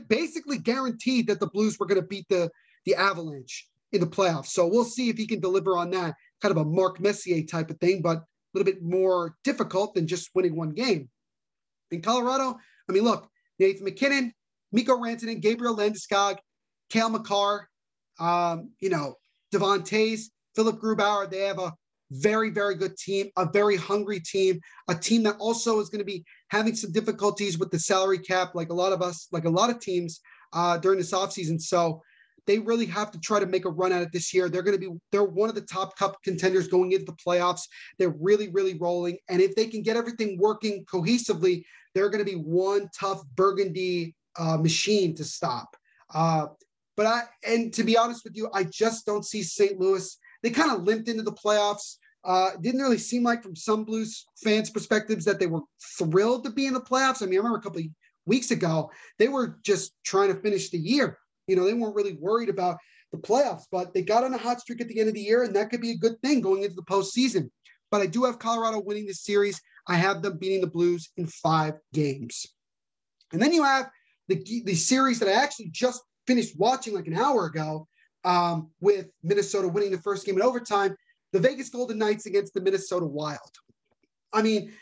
[0.08, 2.50] basically guaranteed that the Blues were going to beat the
[2.84, 4.48] the Avalanche in the playoffs.
[4.48, 7.70] So we'll see if he can deliver on that kind of a Mark Messier type
[7.70, 11.08] of thing, but a little bit more difficult than just winning one game.
[11.90, 12.58] In Colorado,
[12.88, 14.32] I mean, look, Nathan MacKinnon,
[14.72, 16.36] Mikko Rantanen, Gabriel Landeskog,
[16.90, 17.68] Cale Makar,
[18.18, 19.14] um, you know,
[19.50, 19.82] Devon
[20.54, 21.30] Toews, Philipp Grubauer.
[21.30, 21.72] They have a
[22.10, 26.04] very, very good team, a very hungry team, a team that also is going to
[26.04, 29.50] be having some difficulties with the salary cap, like a lot of us, like a
[29.50, 30.20] lot of teams
[30.52, 31.60] uh, during this offseason.
[31.60, 32.02] So
[32.46, 34.48] they really have to try to make a run at it this year.
[34.48, 37.62] They're going to be, they're one of the top cup contenders going into the playoffs.
[37.98, 39.16] They're really, really rolling.
[39.28, 44.14] And if they can get everything working cohesively, they're going to be one tough burgundy
[44.38, 45.74] uh, machine to stop.
[46.12, 46.48] Uh,
[46.96, 49.80] but I, and to be honest with you, I just don't see St.
[49.80, 50.18] Louis.
[50.44, 51.96] They kind of limped into the playoffs.
[52.22, 55.62] Uh, didn't really seem like from some Blues fans' perspectives that they were
[55.98, 57.22] thrilled to be in the playoffs.
[57.22, 57.86] I mean, I remember a couple of
[58.26, 61.18] weeks ago, they were just trying to finish the year.
[61.46, 62.76] You know, they weren't really worried about
[63.10, 65.44] the playoffs, but they got on a hot streak at the end of the year,
[65.44, 67.48] and that could be a good thing going into the postseason.
[67.90, 69.60] But I do have Colorado winning this series.
[69.88, 72.46] I have them beating the Blues in five games.
[73.32, 73.88] And then you have
[74.28, 77.86] the, the series that I actually just finished watching like an hour ago
[78.24, 80.96] um, with Minnesota winning the first game in overtime,
[81.32, 83.40] the Vegas Golden Knights against the Minnesota Wild.
[84.32, 84.72] I mean,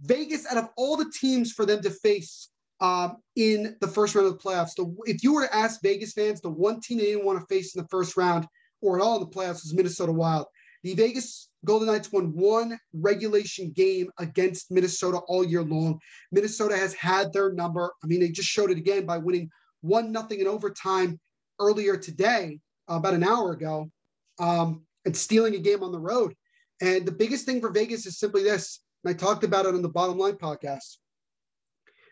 [0.00, 2.48] Vegas, out of all the teams for them to face
[2.80, 6.12] um, in the first round of the playoffs, the, if you were to ask Vegas
[6.12, 8.46] fans, the one team they didn't want to face in the first round
[8.80, 10.46] or at all in the playoffs was Minnesota Wild.
[10.82, 16.00] The Vegas Golden Knights won one regulation game against Minnesota all year long.
[16.32, 17.92] Minnesota has had their number.
[18.02, 19.48] I mean, they just showed it again by winning
[19.82, 21.20] one nothing in overtime
[21.58, 23.90] earlier today, about an hour ago,
[24.38, 26.34] um, and stealing a game on the road.
[26.80, 28.80] And the biggest thing for Vegas is simply this.
[29.04, 30.96] And I talked about it on the Bottom Line podcast.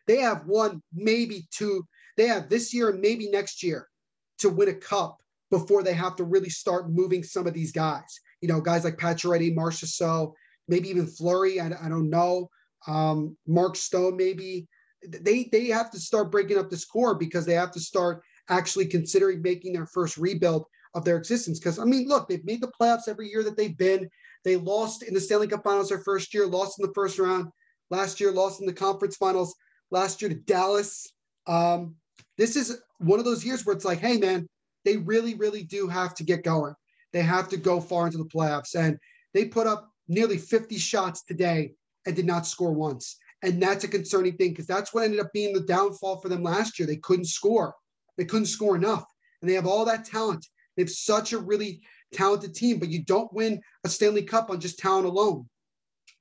[0.07, 1.87] They have one, maybe two.
[2.17, 3.89] They have this year and maybe next year
[4.39, 5.19] to win a cup
[5.51, 8.97] before they have to really start moving some of these guys you know, guys like
[8.97, 10.35] Pacioretty, Marchessault,
[10.69, 11.61] maybe even Fleury.
[11.61, 12.49] I, I don't know.
[12.87, 14.67] Um, Mark Stone, maybe
[15.07, 18.87] they they have to start breaking up the score because they have to start actually
[18.87, 21.59] considering making their first rebuild of their existence.
[21.59, 24.11] Because I mean, look, they've made the playoffs every year that they've been.
[24.45, 27.49] They lost in the Stanley Cup Finals their first year, lost in the first round.
[27.91, 29.55] Last year, lost in the conference finals.
[29.91, 31.13] Last year to Dallas.
[31.47, 31.95] Um,
[32.39, 34.49] this is one of those years where it's like, hey, man,
[34.85, 36.75] they really, really do have to get going.
[37.13, 38.75] They have to go far into the playoffs.
[38.75, 38.99] And
[39.35, 41.73] they put up nearly 50 shots today
[42.07, 43.17] and did not score once.
[43.43, 46.43] And that's a concerning thing because that's what ended up being the downfall for them
[46.43, 46.87] last year.
[46.87, 47.75] They couldn't score.
[48.21, 49.07] They couldn't score enough.
[49.41, 50.47] And they have all that talent.
[50.77, 51.81] They have such a really
[52.13, 55.49] talented team, but you don't win a Stanley Cup on just talent alone.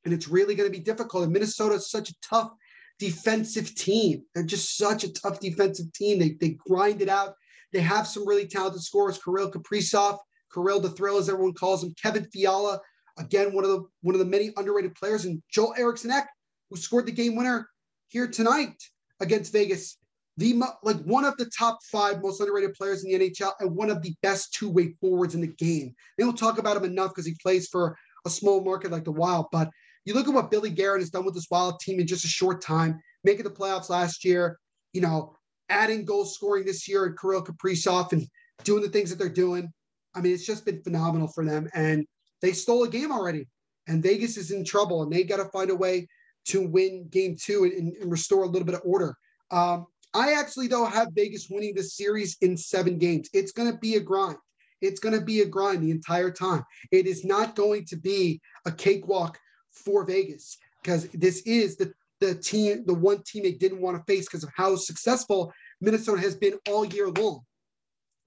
[0.06, 1.26] And it's really going to be difficult.
[1.26, 2.52] And Minnesota is such a tough
[3.00, 4.24] defensive team.
[4.34, 6.20] They're just such a tough defensive team.
[6.20, 7.34] They, they grind it out.
[7.74, 9.22] They have some really talented scorers.
[9.22, 10.20] Kirill Kaprizov
[10.54, 12.80] Kirill the Thrill, as everyone calls him, Kevin Fiala,
[13.18, 16.28] again one of the one of the many underrated players, and Joel Eriksson Ek,
[16.70, 17.70] who scored the game winner
[18.08, 18.82] here tonight
[19.20, 19.98] against Vegas.
[20.40, 23.90] The like one of the top five most underrated players in the NHL and one
[23.90, 25.94] of the best two-way forwards in the game.
[26.18, 29.12] They don't talk about him enough because he plays for a small market like the
[29.12, 29.48] Wild.
[29.52, 29.70] But
[30.06, 32.30] you look at what Billy Guerin has done with this Wild team in just a
[32.30, 34.58] short time, making the playoffs last year,
[34.94, 35.36] you know,
[35.68, 38.26] adding goal scoring this year and Kirill Kaprizov and
[38.64, 39.70] doing the things that they're doing.
[40.16, 41.70] I mean, it's just been phenomenal for them.
[41.74, 42.06] And
[42.42, 43.46] they stole a game already.
[43.88, 46.08] And Vegas is in trouble and they got to find a way
[46.46, 49.16] to win game two and, and restore a little bit of order.
[49.52, 53.30] Um, I actually, though, have Vegas winning this series in seven games.
[53.34, 54.38] It's going to be a grind.
[54.82, 56.64] It's going to be a grind the entire time.
[56.92, 59.38] It is not going to be a cakewalk
[59.72, 64.04] for Vegas because this is the, the team, the one team they didn't want to
[64.12, 67.42] face because of how successful Minnesota has been all year long.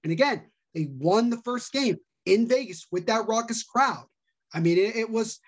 [0.03, 4.05] And again, they won the first game in Vegas with that raucous crowd.
[4.53, 5.39] I mean, it, it was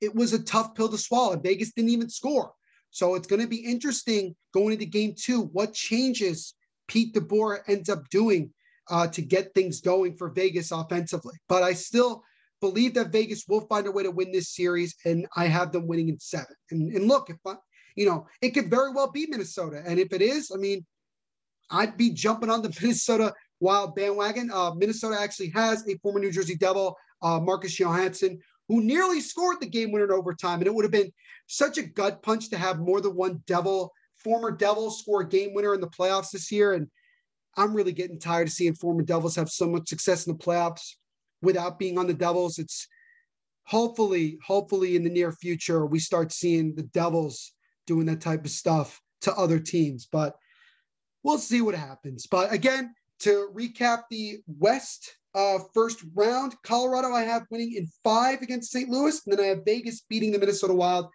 [0.00, 1.38] it was a tough pill to swallow.
[1.38, 2.52] Vegas didn't even score.
[2.94, 5.46] So it's going to be interesting going into game two.
[5.52, 6.54] What changes
[6.86, 8.52] Pete DeBoer ends up doing
[8.88, 11.34] uh, to get things going for Vegas offensively?
[11.48, 12.22] But I still
[12.60, 15.88] believe that Vegas will find a way to win this series, and I have them
[15.88, 16.54] winning in seven.
[16.70, 17.56] And, and look, if I,
[17.96, 20.86] you know, it could very well be Minnesota, and if it is, I mean,
[21.72, 24.52] I'd be jumping on the Minnesota Wild bandwagon.
[24.52, 28.38] Uh, Minnesota actually has a former New Jersey Devil, uh, Marcus Johansson,
[28.68, 30.58] who nearly scored the game winner in overtime.
[30.58, 31.12] And it would have been
[31.46, 35.54] such a gut punch to have more than one Devil, former Devil, score a game
[35.54, 36.72] winner in the playoffs this year.
[36.74, 36.88] And
[37.56, 40.94] I'm really getting tired of seeing former Devils have so much success in the playoffs
[41.42, 42.58] without being on the Devils.
[42.58, 42.88] It's
[43.66, 47.52] hopefully, hopefully in the near future, we start seeing the Devils
[47.86, 50.08] doing that type of stuff to other teams.
[50.10, 50.36] But
[51.22, 52.26] we'll see what happens.
[52.26, 52.94] But again,
[53.24, 56.54] to recap the West uh, first round.
[56.62, 58.88] Colorado, I have winning in five against St.
[58.88, 61.06] Louis, and then I have Vegas beating the Minnesota Wild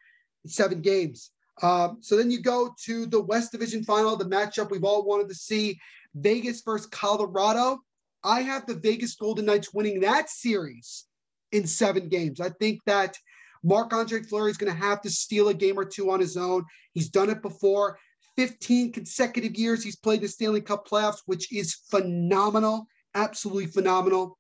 [0.44, 1.32] in seven games.
[1.62, 5.30] Um, so then you go to the West Division final, the matchup we've all wanted
[5.30, 5.80] to see
[6.16, 7.80] Vegas versus Colorado.
[8.24, 11.06] I have the Vegas Golden Knights winning that series
[11.52, 12.42] in seven games.
[12.42, 13.18] I think that
[13.64, 16.38] Marc Andre Fleury is going to have to steal a game or two on his
[16.38, 16.66] own.
[16.94, 18.00] He's done it before.
[18.40, 24.38] 15 consecutive years he's played the Stanley Cup playoffs, which is phenomenal absolutely phenomenal.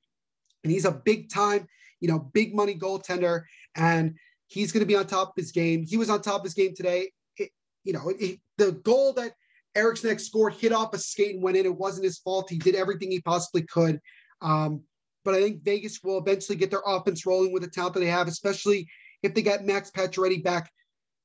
[0.63, 1.67] And he's a big time,
[1.99, 3.43] you know, big money goaltender.
[3.75, 5.85] And he's going to be on top of his game.
[5.85, 7.11] He was on top of his game today.
[7.37, 7.51] It,
[7.83, 9.33] you know, it, the goal that
[9.75, 11.65] Eriksson scored hit off a skate and went in.
[11.65, 12.49] It wasn't his fault.
[12.49, 13.99] He did everything he possibly could.
[14.41, 14.81] Um,
[15.23, 18.07] but I think Vegas will eventually get their offense rolling with the talent that they
[18.07, 18.89] have, especially
[19.21, 20.71] if they get Max Pacioretty back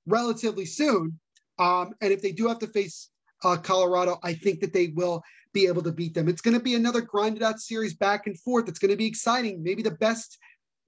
[0.07, 1.19] relatively soon.
[1.59, 3.11] Um, and if they do have to face
[3.45, 6.29] uh, Colorado, I think that they will be able to beat them.
[6.29, 8.69] It's going to be another grinded out series back and forth.
[8.69, 10.39] It's going to be exciting, maybe the best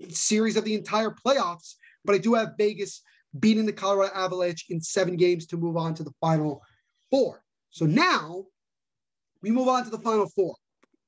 [0.08, 1.74] series of the entire playoffs.
[2.04, 3.02] But I do have Vegas
[3.38, 6.62] beating the Colorado Avalanche in seven games to move on to the final
[7.10, 7.42] four.
[7.70, 8.46] So now
[9.42, 10.56] we move on to the final four.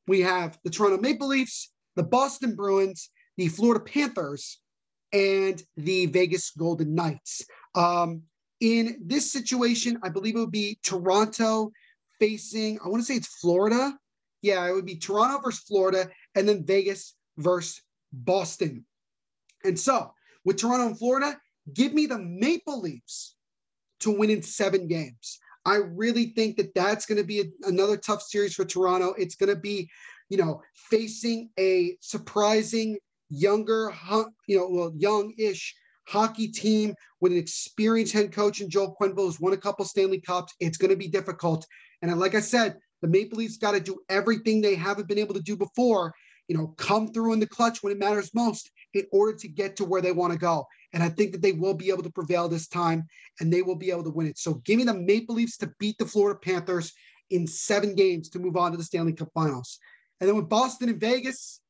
[0.06, 4.60] We have the Toronto Maple Leafs, the Boston Bruins, the Florida Panthers,
[5.12, 7.42] and the Vegas Golden Knights.
[7.74, 8.22] Um,
[8.60, 11.72] in this situation, I believe it would be Toronto
[12.18, 13.96] facing, I want to say it's Florida.
[14.42, 17.82] Yeah, it would be Toronto versus Florida, and then Vegas versus
[18.12, 18.84] Boston.
[19.64, 20.12] And so
[20.44, 21.38] with Toronto and Florida,
[21.74, 23.36] give me the Maple Leafs
[24.00, 25.40] to win in seven games.
[25.64, 29.12] I really think that that's going to be a, another tough series for Toronto.
[29.18, 29.90] It's going to be,
[30.28, 32.98] you know, facing a surprising
[33.28, 33.92] younger,
[34.46, 35.74] you know, well, young-ish
[36.08, 40.20] hockey team with an experienced head coach and Joel Quenneville who's won a couple Stanley
[40.20, 40.54] Cups.
[40.58, 41.66] It's going to be difficult.
[42.02, 45.34] And like I said, the Maple Leafs got to do everything they haven't been able
[45.34, 46.14] to do before,
[46.48, 49.76] you know, come through in the clutch when it matters most in order to get
[49.76, 50.66] to where they want to go.
[50.92, 53.06] And I think that they will be able to prevail this time
[53.40, 54.38] and they will be able to win it.
[54.38, 56.92] So give me the Maple Leafs to beat the Florida Panthers
[57.30, 59.78] in seven games to move on to the Stanley Cup finals.
[60.20, 61.60] And then with Boston and Vegas,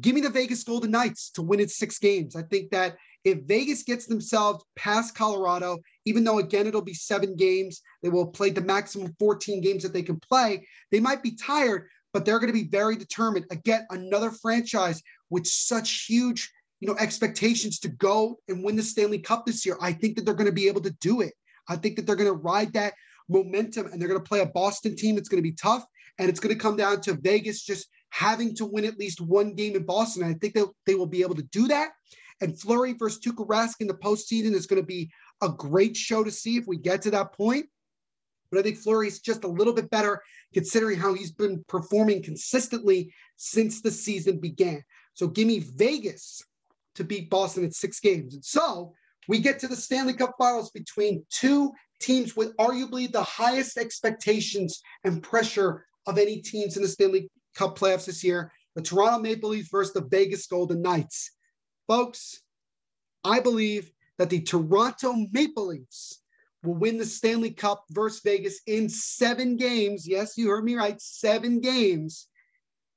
[0.00, 2.36] give me the Vegas Golden Knights to win it six games.
[2.36, 7.36] I think that if Vegas gets themselves past Colorado, even though again it'll be seven
[7.36, 10.66] games, they will play the maximum 14 games that they can play.
[10.90, 13.46] They might be tired, but they're going to be very determined.
[13.50, 16.50] Again, another franchise with such huge,
[16.80, 19.76] you know, expectations to go and win the Stanley Cup this year.
[19.80, 21.32] I think that they're going to be able to do it.
[21.68, 22.94] I think that they're going to ride that
[23.28, 25.84] momentum and they're going to play a Boston team that's going to be tough.
[26.18, 29.54] And it's going to come down to Vegas just having to win at least one
[29.54, 30.24] game in Boston.
[30.24, 31.90] I think that they will be able to do that.
[32.42, 35.10] And Fleury versus Tuukka Rask in the postseason is going to be
[35.42, 37.66] a great show to see if we get to that point.
[38.50, 40.20] But I think Fleury's just a little bit better
[40.52, 44.82] considering how he's been performing consistently since the season began.
[45.14, 46.42] So give me Vegas
[46.96, 48.34] to beat Boston in six games.
[48.34, 48.92] And so
[49.28, 54.82] we get to the Stanley Cup finals between two teams with arguably the highest expectations
[55.04, 59.50] and pressure of any teams in the Stanley Cup playoffs this year the Toronto Maple
[59.50, 61.30] Leafs versus the Vegas Golden Knights.
[61.88, 62.40] Folks,
[63.24, 66.22] I believe that the Toronto Maple Leafs
[66.62, 70.06] will win the Stanley Cup versus Vegas in seven games.
[70.06, 72.28] Yes, you heard me right, seven games.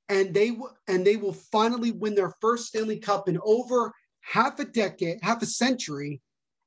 [0.08, 4.60] And they will and they will finally win their first Stanley Cup in over half
[4.60, 6.20] a decade, half a century.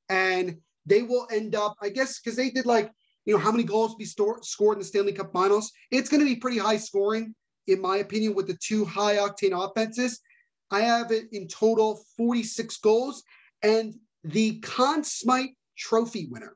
[0.09, 2.91] And they will end up, I guess, because they did like,
[3.26, 5.72] you know, how many goals be store, scored in the Stanley Cup finals.
[5.91, 7.34] It's going to be pretty high scoring,
[7.67, 10.20] in my opinion, with the two high octane offenses.
[10.72, 13.24] I have it in total 46 goals.
[13.63, 16.55] And the Conn Smythe Trophy winner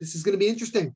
[0.00, 0.94] this is going to be interesting.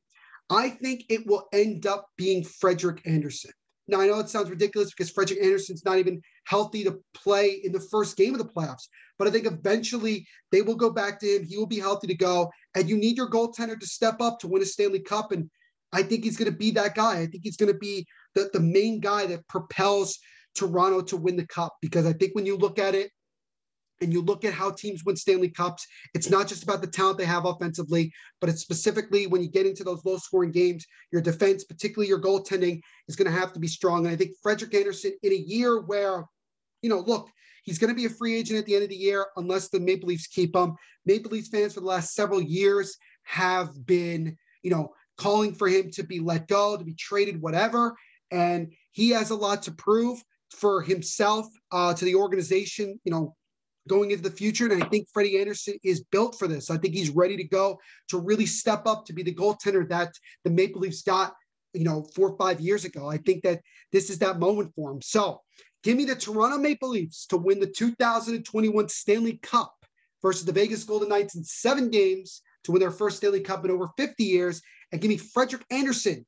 [0.51, 3.53] I think it will end up being Frederik Andersen.
[3.89, 7.73] Now, I know it sounds ridiculous because Frederik Andersen's not even healthy to play in
[7.73, 8.89] the first game of the playoffs,
[9.19, 11.45] but I think eventually they will go back to him.
[11.45, 12.51] He will be healthy to go.
[12.75, 15.33] And you need your goaltender to step up to win a Stanley Cup.
[15.33, 15.51] And
[15.93, 17.19] I think he's going to be that guy.
[17.19, 20.19] I think he's going to be the, the main guy that propels
[20.55, 23.11] Toronto to win the cup because I think when you look at it,
[24.03, 27.19] and you look at how teams win Stanley Cups, it's not just about the talent
[27.19, 31.23] they have offensively, but it's specifically when you get into those low scoring games, your
[31.23, 34.05] defense, particularly your goaltending, is going to have to be strong.
[34.05, 36.25] And I think Frederik Andersen, in a year where,
[36.83, 37.29] you know, look,
[37.63, 39.81] he's going to be a free agent at the end of the year unless the
[39.81, 40.75] Maple Leafs keep him.
[41.07, 45.91] Maple Leafs fans for the last several years have been, you know, calling for him
[45.93, 47.95] to be let go, to be traded, whatever.
[48.33, 50.21] And he has a lot to prove
[50.53, 53.35] for himself, uh, to the organization, you know,
[53.89, 54.67] going into the future.
[54.71, 56.71] And I think Freddie Andersen is built for this.
[56.71, 57.79] I think he's ready to go
[58.09, 60.13] to really step up to be the goaltender that
[60.45, 61.35] the Maple Leafs got,
[61.73, 63.09] you know, four or five years ago.
[63.09, 65.03] I think that this is that moment for him.
[65.03, 65.41] So
[65.83, 69.75] give me the Toronto Maple Leafs to win the 2021 Stanley Cup
[70.21, 73.71] versus the Vegas Golden Knights in seven games to win their first Stanley Cup in
[73.71, 74.63] over 50 years.
[74.93, 76.25] And give me Frederik Andersen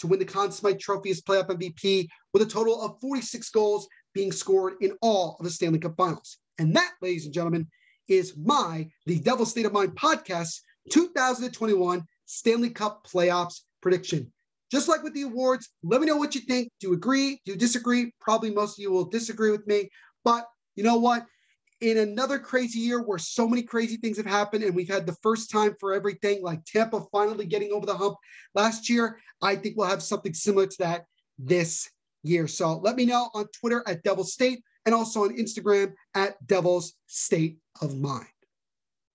[0.00, 3.88] to win the Conn Smythe Trophy as playoff MVP with a total of 46 goals
[4.12, 6.38] being scored in all of the Stanley Cup finals.
[6.58, 7.68] And that, ladies and gentlemen,
[8.08, 14.32] is my The Devil State of Mind podcast 2021 Stanley Cup playoffs prediction.
[14.70, 16.70] Just like with the awards, let me know what you think.
[16.80, 17.40] Do you agree?
[17.44, 18.12] Do you disagree?
[18.20, 19.88] Probably most of you will disagree with me.
[20.24, 21.26] But you know what?
[21.84, 25.18] In another crazy year where so many crazy things have happened, and we've had the
[25.22, 28.16] first time for everything, like Tampa finally getting over the hump
[28.54, 31.04] last year, I think we'll have something similar to that
[31.38, 31.90] this
[32.22, 32.48] year.
[32.48, 36.94] So let me know on Twitter at Devil State and also on Instagram at Devils
[37.06, 38.24] State of Mind.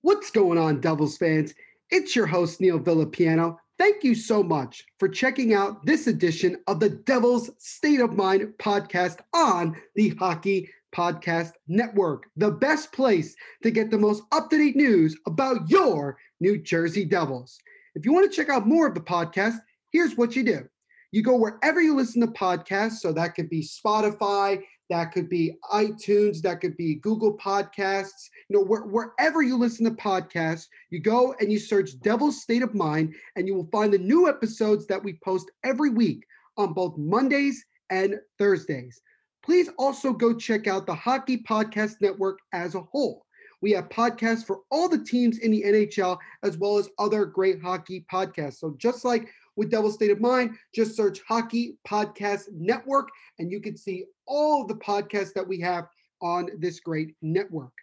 [0.02, 1.56] What's going on, Devils fans?
[1.90, 3.58] It's your host, Neil Villapiano.
[3.80, 8.54] Thank you so much for checking out this edition of the Devils State of Mind
[8.60, 14.58] podcast on the Hockey Podcast Network, the best place to get the most up to
[14.58, 17.58] date news about your New Jersey Devils.
[17.96, 19.58] If you want to check out more of the podcast,
[19.92, 20.68] here's what you do
[21.12, 23.00] you go wherever you listen to podcasts.
[23.00, 28.30] So that could be Spotify, that could be iTunes, that could be Google Podcasts.
[28.48, 32.64] You know, where, wherever you listen to podcasts, you go and you search Devil's State
[32.64, 36.26] of Mind, and you will find the new episodes that we post every week
[36.58, 39.02] on both Mondays and Thursdays.
[39.50, 43.26] Please also go check out the Hockey Podcast Network as a whole.
[43.64, 47.60] We have podcasts for all the teams in the NHL, as well as other great
[47.60, 48.60] hockey podcasts.
[48.60, 53.60] So, just like with Devil State of Mind, just search Hockey Podcast Network and you
[53.60, 55.86] can see all the podcasts that we have
[56.22, 57.74] on this great network.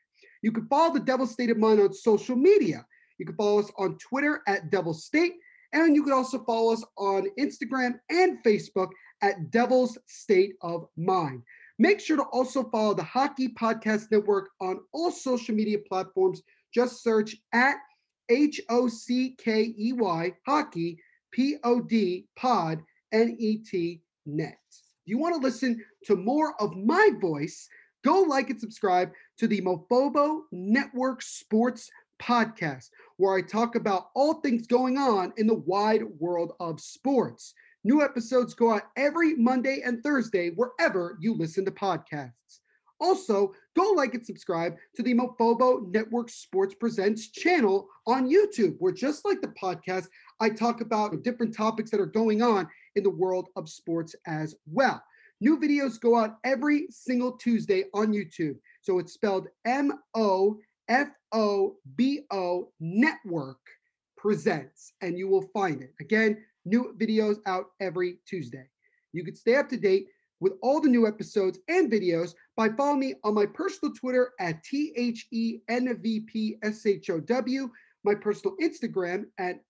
[0.42, 2.86] You can follow the Devil State of Mind on social media.
[3.18, 5.32] You can follow us on Twitter at Devil State,
[5.72, 8.90] and you can also follow us on Instagram and Facebook
[9.22, 11.42] at Devil's State of Mind.
[11.78, 16.42] Make sure to also follow the Hockey Podcast Network on all social media platforms.
[16.72, 17.76] Just search at
[18.28, 20.98] H O C K E Y Hockey
[21.32, 22.82] P O D pod
[23.12, 24.58] N E T net.
[24.70, 27.68] If you want to listen to more of my voice,
[28.04, 31.90] go like and subscribe to the Mofobo Network Sports
[32.20, 32.88] podcast,
[33.18, 37.54] where I talk about all things going on in the wide world of sports.
[37.87, 42.58] New episodes go out every Monday and Thursday, wherever you listen to podcasts.
[42.99, 48.92] Also, go like and subscribe to the Mofobo Network Sports Presents channel on YouTube, where
[48.92, 50.08] just like the podcast,
[50.41, 54.57] I talk about different topics that are going on in the world of sports as
[54.67, 55.00] well.
[55.41, 58.57] New videos go out every single Tuesday on YouTube.
[58.83, 60.58] So it's spelled M O
[60.88, 63.61] F O B O Network
[64.17, 65.95] Presents, and you will find it.
[66.00, 68.68] Again, new videos out every Tuesday.
[69.13, 70.09] You can stay up to date
[70.41, 74.63] with all the new episodes and videos by following me on my personal Twitter at
[74.63, 77.71] T H E N V P S H O W,
[78.05, 79.61] my personal Instagram at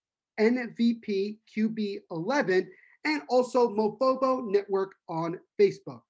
[0.40, 2.66] NVP QB11,
[3.04, 6.02] and also Mofobo Network on Facebook.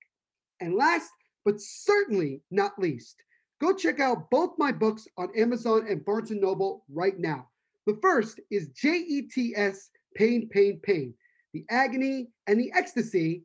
[0.60, 1.10] And last,
[1.44, 3.22] but certainly not least,
[3.60, 7.48] go check out both my books on Amazon and Barnes & Noble right now.
[7.86, 11.14] The first is JETS Pain, Pain, Pain,
[11.52, 13.44] the agony and the ecstasy,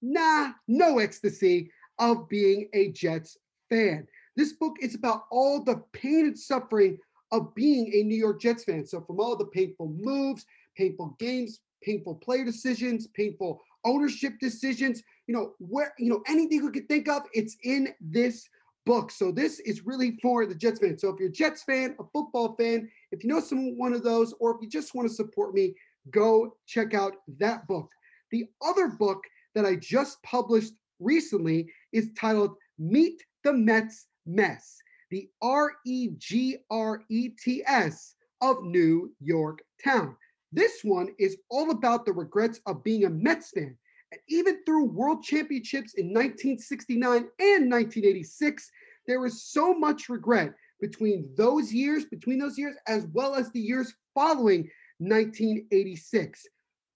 [0.00, 3.36] nah, no ecstasy, of being a Jets
[3.68, 4.06] fan.
[4.36, 6.98] This book is about all the pain and suffering
[7.32, 8.86] of being a New York Jets fan.
[8.86, 10.46] So, from all the painful moves,
[10.76, 16.70] painful games, painful player decisions, painful ownership decisions, you know, where, you know, anything you
[16.70, 18.48] could think of, it's in this
[18.86, 19.10] book.
[19.10, 20.98] So, this is really for the Jets fan.
[20.98, 24.02] So, if you're a Jets fan, a football fan, if you know some one of
[24.02, 25.74] those, or if you just want to support me,
[26.10, 27.90] go check out that book.
[28.30, 34.78] The other book that I just published recently is titled Meet the Mets Mess,
[35.10, 40.16] the R E G R E T S of New York Town.
[40.52, 43.76] This one is all about the regrets of being a Mets fan.
[44.12, 48.70] And even through world championships in 1969 and 1986,
[49.06, 53.60] there was so much regret between those years, between those years, as well as the
[53.60, 54.68] years following
[54.98, 56.46] 1986.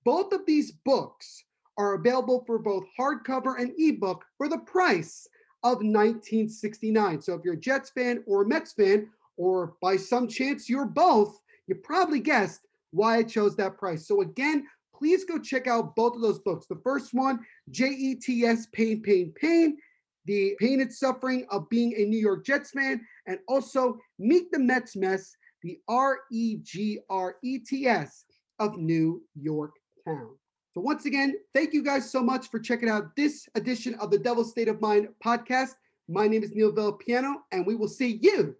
[0.04, 1.44] Both of these books
[1.78, 5.26] are available for both hardcover and ebook for the price
[5.62, 7.22] of 1969.
[7.22, 10.86] So if you're a Jets fan or a Mets fan, or by some chance you're
[10.86, 14.06] both, you probably guessed why I chose that price.
[14.06, 16.66] So again, please go check out both of those books.
[16.66, 19.78] The first one, JETS Pain, Pain, Pain,
[20.26, 24.58] the pain and suffering of being a New York Jets fan, and also Meet the
[24.58, 28.24] Mets Mess, the R E G R E T S
[28.58, 29.72] of New York
[30.06, 30.30] Town.
[30.74, 34.18] So, once again, thank you guys so much for checking out this edition of the
[34.18, 35.74] Devil State of Mind podcast.
[36.08, 38.56] My name is Neil Villapiano, and we will see you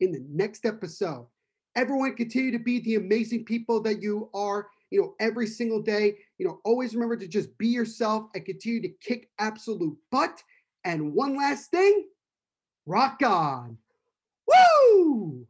[0.00, 1.26] in the next episode.
[1.76, 6.16] Everyone, continue to be the amazing people that you are, you know, every single day.
[6.38, 10.42] You know, always remember to just be yourself and continue to kick absolute butt.
[10.84, 12.04] And one last thing
[12.86, 13.78] rock on.
[14.46, 15.46] Woo!